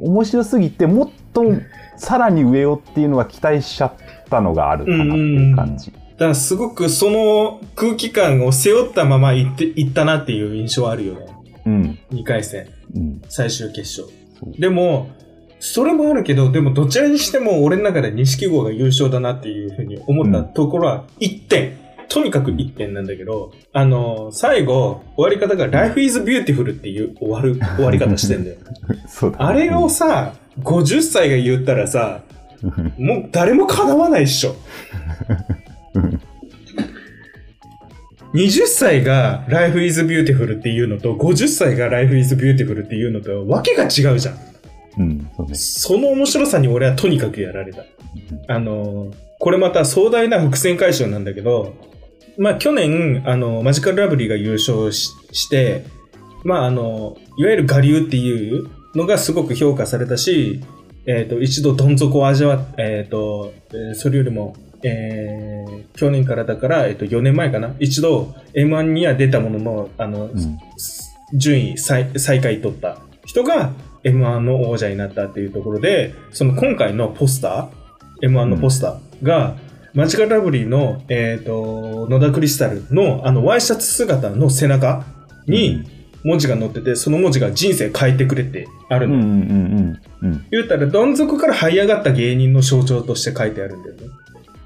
[0.00, 1.42] 面白すぎて、もっと
[1.96, 3.92] さらに上をっていうのは期待しちゃっ
[4.28, 5.92] たのがあるかなっていう感じ。
[5.92, 11.26] だからすごくその空気感を背負ったまま行って、行ったなっていう印象あるよね。
[11.66, 11.98] うん。
[12.12, 13.22] 2回戦、うん。
[13.28, 14.08] 最終決勝。
[14.58, 15.10] でも、
[15.60, 21.84] それもあるけど、でもどちらにしても俺の中で錦鯉が優勝だなっていうふうに思ったところは1点。
[22.08, 28.56] とにかく1点なんだけど、あの、最後、終わり方が Life is Beautiful っていう終わる、終わり方してんだよ。
[29.32, 32.22] だ、あれをさ、50歳が言ったらさ、
[32.98, 34.54] もう誰も叶わないっしょ。
[38.34, 44.38] 20歳が Life is Beautiful っていうのと、50歳が Life is Beautiful っていうのと、わけが違うじゃん。
[44.98, 45.54] うん、そうね。
[45.54, 47.84] その面白さに俺はとにかくやられた。
[48.48, 51.74] あの、これまた壮大な伏線回収なんだけど、
[52.36, 55.84] まあ去年、あの、マジカルラブリーが優勝しして、
[56.42, 60.60] まああの、いわゆる我流っていうのがすごく評価されたし、
[61.06, 67.74] えっ、と、一度どん底を味わっ、えっ、ーそれよりも、えー去年からだから、えっ、と、4年前かな？
[67.78, 70.58] 一度 M1 には出たものの、あの、うん。
[71.32, 73.72] 順位最最下位取った人が
[74.04, 79.56] M1 の王者になったっていうところで、その今回のポスター、M1 のポスターが、
[79.94, 85.04] マジカルラブリーの、えっ、と、野田クリスタルのあのワイシャツ姿の背中
[85.46, 85.84] に
[86.24, 89.14] 文字が載ってて、その文字が人生変えてくれってあるの。
[89.14, 90.28] うんうんうんうん。
[90.28, 90.46] うん。
[90.50, 94.02] 言うたら、どん底から這い上がった芸人の象徴として書いてあるんだよね。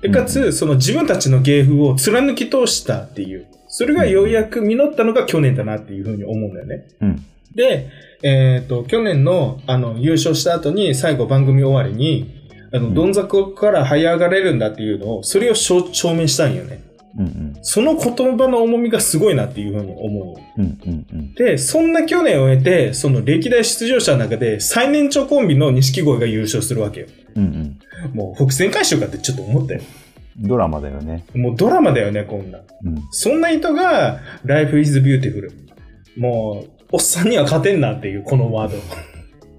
[0.01, 3.47] で、かつ、その自分たちの芸風を貫き通したっていう。
[3.69, 6.89] それがようやく実ったのが去年だなっていうふうに思うんだよね。
[7.01, 7.27] うん。
[7.55, 7.89] で、
[8.23, 12.31] えっ、と、去年の、あの、優勝した後に、最後番組終わりに、
[12.73, 16.83] あの、うんどん底から這い上がれるんだっていうのを、それを証証明したんよね。
[17.17, 17.57] うんうん。
[17.63, 20.61] その言葉の重みがすごいなっていうふうに思う。
[20.61, 21.35] うんうんうん。
[21.35, 27.07] で、そんな去年を終えて、その歴代出場者の中で最年長コンビの錦鯉が優勝するわけよ。
[27.37, 28.17] うんうん。
[28.17, 29.81] もう伏線回収かってちょっと思ったよ。
[30.41, 31.25] ドラマだよね。
[31.35, 32.61] もうドラマだよね、こんな。
[32.85, 33.03] うん。
[33.11, 35.51] そんな人が、Life is Beautiful。
[36.17, 38.79] もう、おっさんには勝てんなっていう、このワード。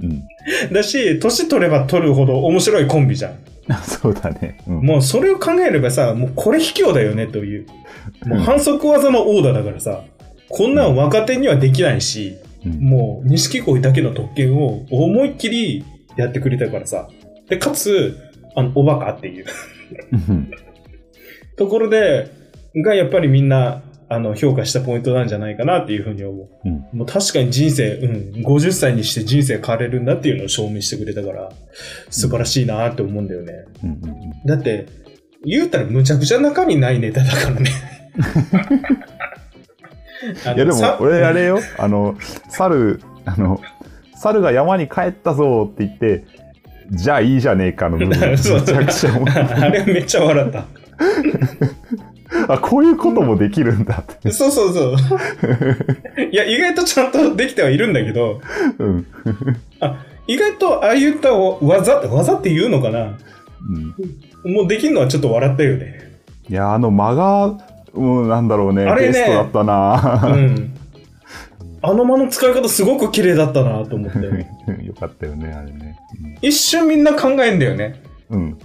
[0.02, 0.24] うん。
[0.72, 3.49] だし、年取れば取るほど面白いコンビじゃん。
[3.84, 4.58] そうだね。
[4.68, 4.82] うん。
[4.82, 7.68] もうそれを考えればさ、もうこれ卑怯だよねという。
[8.26, 10.04] もう反則技の王だだからさ、
[10.50, 15.86] こんなん若手にはできないし、うんもう錦鯉だけの特権を思いっきり
[16.18, 17.08] やってくれたからさ。
[17.48, 18.18] で、かつ、
[18.54, 19.46] あの、おバカっていう
[20.12, 20.52] うん
[21.56, 22.28] ところで、
[22.84, 26.50] がやっぱりみんな、あの、評価したポイントなんじゃないかなっていうふうに思う。
[26.66, 31.52] うんもう確かに人生、うん、50歳にして人生変われるんだっていうのを証明してくれたから、
[32.10, 33.66] 素晴らしいなって思うんだよね。
[33.84, 34.02] うん。
[34.46, 34.88] だって、
[35.46, 37.70] 言うたらむちゃくちゃ中身ないネタだからね。
[40.44, 42.18] いやでもさ、俺あれよ、あの、
[42.50, 43.62] 猿、あの、
[44.16, 46.26] 猿が山に帰ったぞって言って、
[46.92, 49.12] じゃあいいじゃねえかの部分、 めちゃくちゃ
[49.62, 50.66] あれめっちゃ笑った。
[52.48, 54.32] あ、こういうこともできるんだって。
[54.32, 54.96] そうそうそう。
[56.32, 58.42] いや、意外とちゃんとできてはいるんだけど、
[58.78, 59.06] うん。
[59.80, 63.00] あ、意外とああいった技、技って言うのかな？
[63.02, 63.96] うん
[64.44, 66.14] もうできるのはちょっと笑ったよね。
[66.50, 67.58] いや、あの間が、
[67.94, 70.74] うん、なんだろうね、あれねベストだったうな、ん。
[71.82, 74.20] あの間の使い方すごく綺麗だったなと思って。
[74.86, 75.98] よかったよね、あれね。
[76.42, 78.02] 一瞬みんな考えんだよね。
[78.30, 78.58] うん。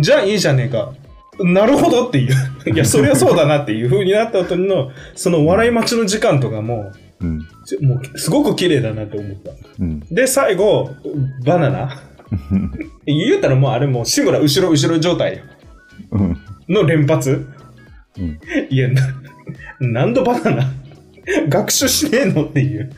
[0.00, 0.92] じゃあいいじゃねえか。
[1.40, 2.34] なるほどっていう。
[2.72, 7.38] いや、そりゃそうだなっていう風になった後の、その笑い待ちの時間とかも、うん。
[7.86, 9.52] もうすごく綺麗だなって思った。
[9.80, 10.00] うん。
[10.10, 10.90] で、最後、
[11.44, 12.02] バナナ
[13.06, 15.42] 言うたらもうあれもう、シグラ後ろ後ろ状態よ
[16.12, 16.36] うん。
[16.68, 17.46] の連発。
[18.18, 18.38] うん。
[18.70, 19.02] いや、な、
[19.80, 20.72] 何度バナナ？
[21.48, 22.90] 学習しねえのっていう。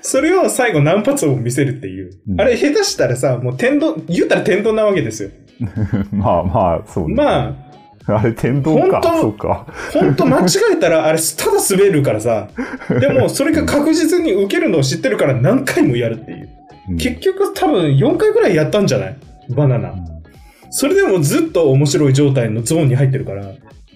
[0.00, 2.12] それを最後何発も見せるっていう。
[2.28, 5.30] うんあれ下手したらさ、もう天丼、言うたら天丼なわけですよ。
[6.12, 7.14] まあまあ、そうね。
[7.14, 7.56] ま
[8.08, 9.32] あ、あれ、天丼か本。
[9.32, 9.66] 当か。
[9.92, 12.48] ほんと間違えたら、あれ、ただ滑るからさ。
[13.00, 16.38] でも、それが確実に受けるのを知ってるから何回もやるっていう。
[16.38, 19.16] うん結局多分4回ぐらいやったんじゃない？
[19.50, 19.92] バナナ。
[20.70, 23.44] それでもずっと面白い状態のゾーンに入ってるから、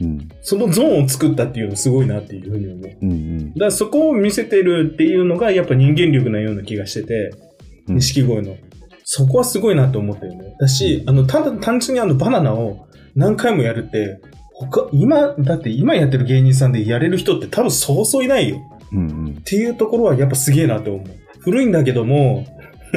[0.01, 0.29] うん。
[0.43, 2.83] そのゾーンを作ったっていうのすごいなっていうふうに思う。
[2.83, 3.11] だかうん。
[3.11, 3.53] うん。
[3.57, 7.31] らそこを見せてるっていうのがやっぱ人間力なような気がしてて、
[7.89, 8.57] うん錦鯉の。
[9.13, 10.55] そこはすごいなと思ったよね。
[10.61, 12.87] だし、あの、ただ単純にあのバナナを
[13.17, 14.21] 何回もやるって、
[14.53, 18.61] 他、今、だって今やってる芸人さんでやれる人って多分そうそういないよ。
[18.93, 18.99] うん。
[18.99, 21.07] うんっていうところはやっぱすげえなと思う。
[21.41, 22.47] 古いんだけども、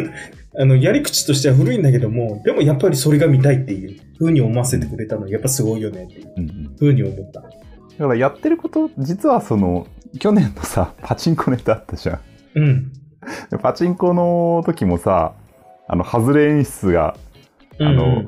[0.55, 6.89] あの、やり口としては古いんだけども、でもやっぱりそれが見たいっていう風に思わせてくれたのはやっぱすごいよねっていううん。
[6.89, 7.41] うに思った。
[7.41, 7.47] だ
[7.97, 9.87] からやってること、実はその、
[10.19, 12.19] 去年のさ、パチンコネタあったじゃん。
[12.53, 12.93] うん。
[13.49, 15.33] でパチンコの時もさ、
[15.93, 17.15] あの、外れ演出が、
[17.79, 18.23] あの、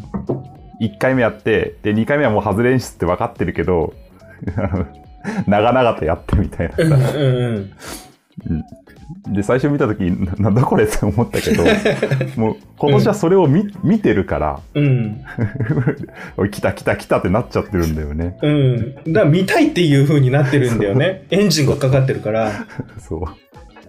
[0.79, 3.95] 1回目やって、で、2回目はもう外れ演出って分かってるけど、
[5.47, 6.75] 長々とやってみたいな。
[9.33, 11.63] で、最初見た時ななんだこれって思ったけど、
[12.39, 15.23] もう今年はそれを見,、見てるから、うん。
[16.51, 18.37] 来た来た来たってなっちゃってるんだよね。
[18.43, 18.95] うん。
[19.07, 21.25] だから見たいっていう風になってるんだよね。
[21.31, 22.51] エンジンがかかってるから。
[22.99, 23.21] そう。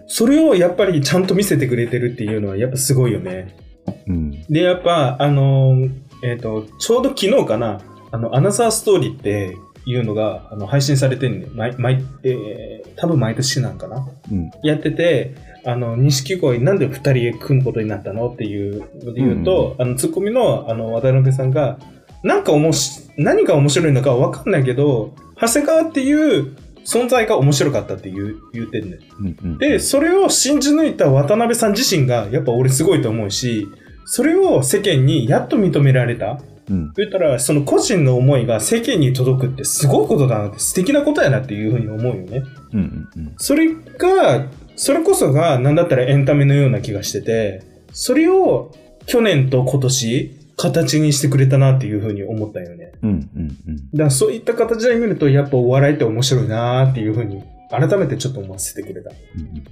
[0.07, 3.66] それをやっぱりちゃんと見せてくれてるっていうのはやっぱすごいよね。
[4.07, 4.31] うん。
[4.43, 7.79] で、やっぱ、あのーえっ、と、ちょうど昨日かな、
[8.11, 11.47] あの、アナザーストーリーっていうのが、あの、配信されてんね。
[11.53, 14.07] 毎、毎、えー、多分毎年なんかな。
[14.31, 14.51] うん。
[14.63, 15.35] やってて、
[15.65, 21.77] あの、錦鯉なんで二人組むことになったのっていうので言うと、あの、ツッコミの、あの、渡辺さんが、
[22.23, 26.55] なんかおもし、何が面白いのかわかんないけど、長谷川っていう
[26.87, 28.99] 存在が面白かったって言う、言うてんね。
[29.19, 29.37] うん。
[29.43, 29.57] うん。
[29.57, 33.67] で、それを信じ抜いた渡辺さん自身が、やっぱ俺すごいと思うし、
[34.05, 36.39] それを世間にやっと認められた。
[36.69, 36.93] うん。
[36.95, 42.43] 言ったら、その個人の思いが世間に届くってすごいことだなって、素敵なことやなっていうふうに思うよね。
[42.71, 42.79] うん。
[42.79, 43.09] うん。
[43.17, 43.33] うん。
[43.37, 44.45] それが、
[44.77, 48.73] それこそが、なんだったらエンタメのような気がしてて、それを
[49.07, 52.91] 去年と今年、形にしてくれたなっていうふうに思ったよね。
[53.03, 53.09] うん。
[53.09, 53.57] うん。
[53.67, 53.77] うん。
[53.93, 59.11] だからそういった形で見ると、やっぱお笑いって面白いなっていうふうに、改めてちょっと思わせてくれた。
[59.11, 59.13] っ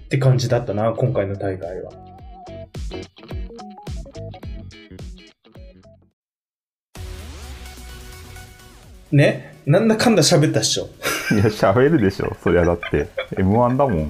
[0.09, 1.91] て感じだったな、今回の大会は。
[9.11, 9.55] ね？
[9.65, 10.89] なんだかんだ喋ったっしょ。
[11.31, 12.35] いや、喋るでしょ。
[12.43, 13.07] そりゃだって。
[13.31, 14.09] M1 だもん。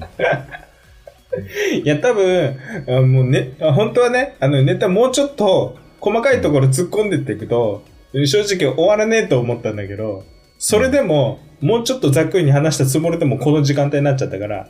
[1.82, 2.56] いや、多分、
[2.86, 10.24] あもうね、あ本当はね、あのネタもうちょっと細かいところ突っ込んでっていくと、正直終わらねえと思ったんだけど、
[10.58, 14.68] それでも、もうちょっとざっくりに話したつもりでもこの時間帯になっちゃったから、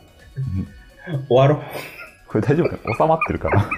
[1.28, 1.62] 終わろう。
[2.28, 3.70] これ大丈夫か収まってるかな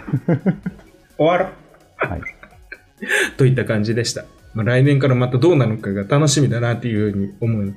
[1.19, 2.07] 終わろう。
[2.07, 2.21] はい。
[3.37, 4.25] といった感じでした。
[4.55, 7.75] まあ、来年からまたどうなるのかが楽しみだなっていうふうに思う。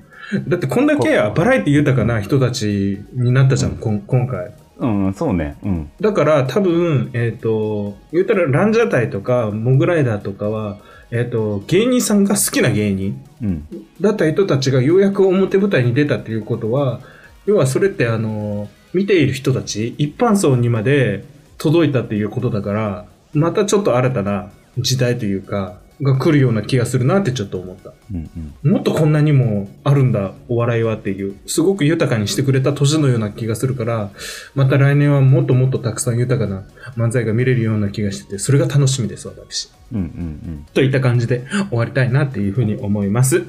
[0.48, 4.52] だってこんだけバラエティ豊かな人たちになったじゃん、こん今回。
[4.82, 5.58] うん、そうね。
[5.64, 5.92] うん。
[6.02, 10.80] だから多分、えっ、と、言ったらランジャタイとかモグライダーとかは、
[11.12, 13.68] えっ、と、芸人さんが好きな芸人うん。
[14.02, 17.00] だった人たちがようやく表舞台に出たっていうことは、
[17.46, 21.26] 要はそれってあの、見ている人たち、一般層にまで
[21.60, 27.94] 届いたっていうことだから、またちょっと新たな時代というか、が来るような気がするなってちょっと思った。
[28.12, 28.30] うん。
[28.64, 28.72] うん。
[28.72, 34.10] もっとこんなにもあるんだ、お笑いはっていう、すごく豊かにしてくれた年のような気がするから、
[34.56, 36.64] また来年はもっともっとたくさん豊かな
[36.98, 39.70] 漫才が見れるような気がしてて、それが楽しみです、私。
[39.94, 40.00] うん。
[40.00, 40.66] うん。
[40.74, 43.44] といった感じで終わりたいなっていうふうに思います。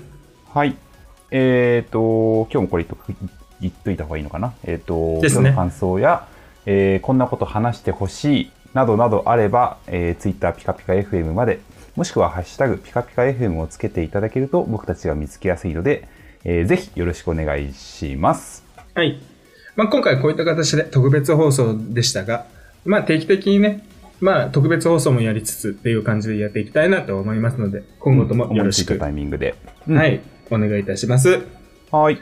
[0.53, 0.77] はい。
[1.31, 3.15] えっ、と、今日もこれ言っとく
[3.63, 4.53] 言っといた方がいいのかな？
[4.65, 6.29] えっ、と、ですね今日の感想や、
[6.67, 11.61] えーこんなこと話してほしいなどなどあれば、えー、Twitter ピカピカ FM まで、
[11.97, 16.09] もしくはハッシュタグピカピカ FM をつけていただけると僕たちが見つけやすいので、
[16.45, 18.65] えーぜひよろしくお願いします。
[18.95, 19.21] はい。
[19.77, 22.47] まあ、今回こういった形で特別放送でしたが、
[22.85, 23.87] まあ、定期的にね、
[24.21, 29.55] まあ、特別放送もやりつつっていう感じでやっていきたいなと思いますので、今後ともよろしく、思いついたタイミングで。
[29.89, 30.21] はい、
[30.51, 31.43] お願いいたします。
[31.91, 32.19] はい。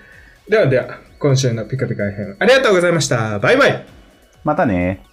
[0.49, 3.39] ではでは、今週のピカピカ FM ありがとうございました。
[3.39, 3.87] バイバイ
[4.43, 5.10] またね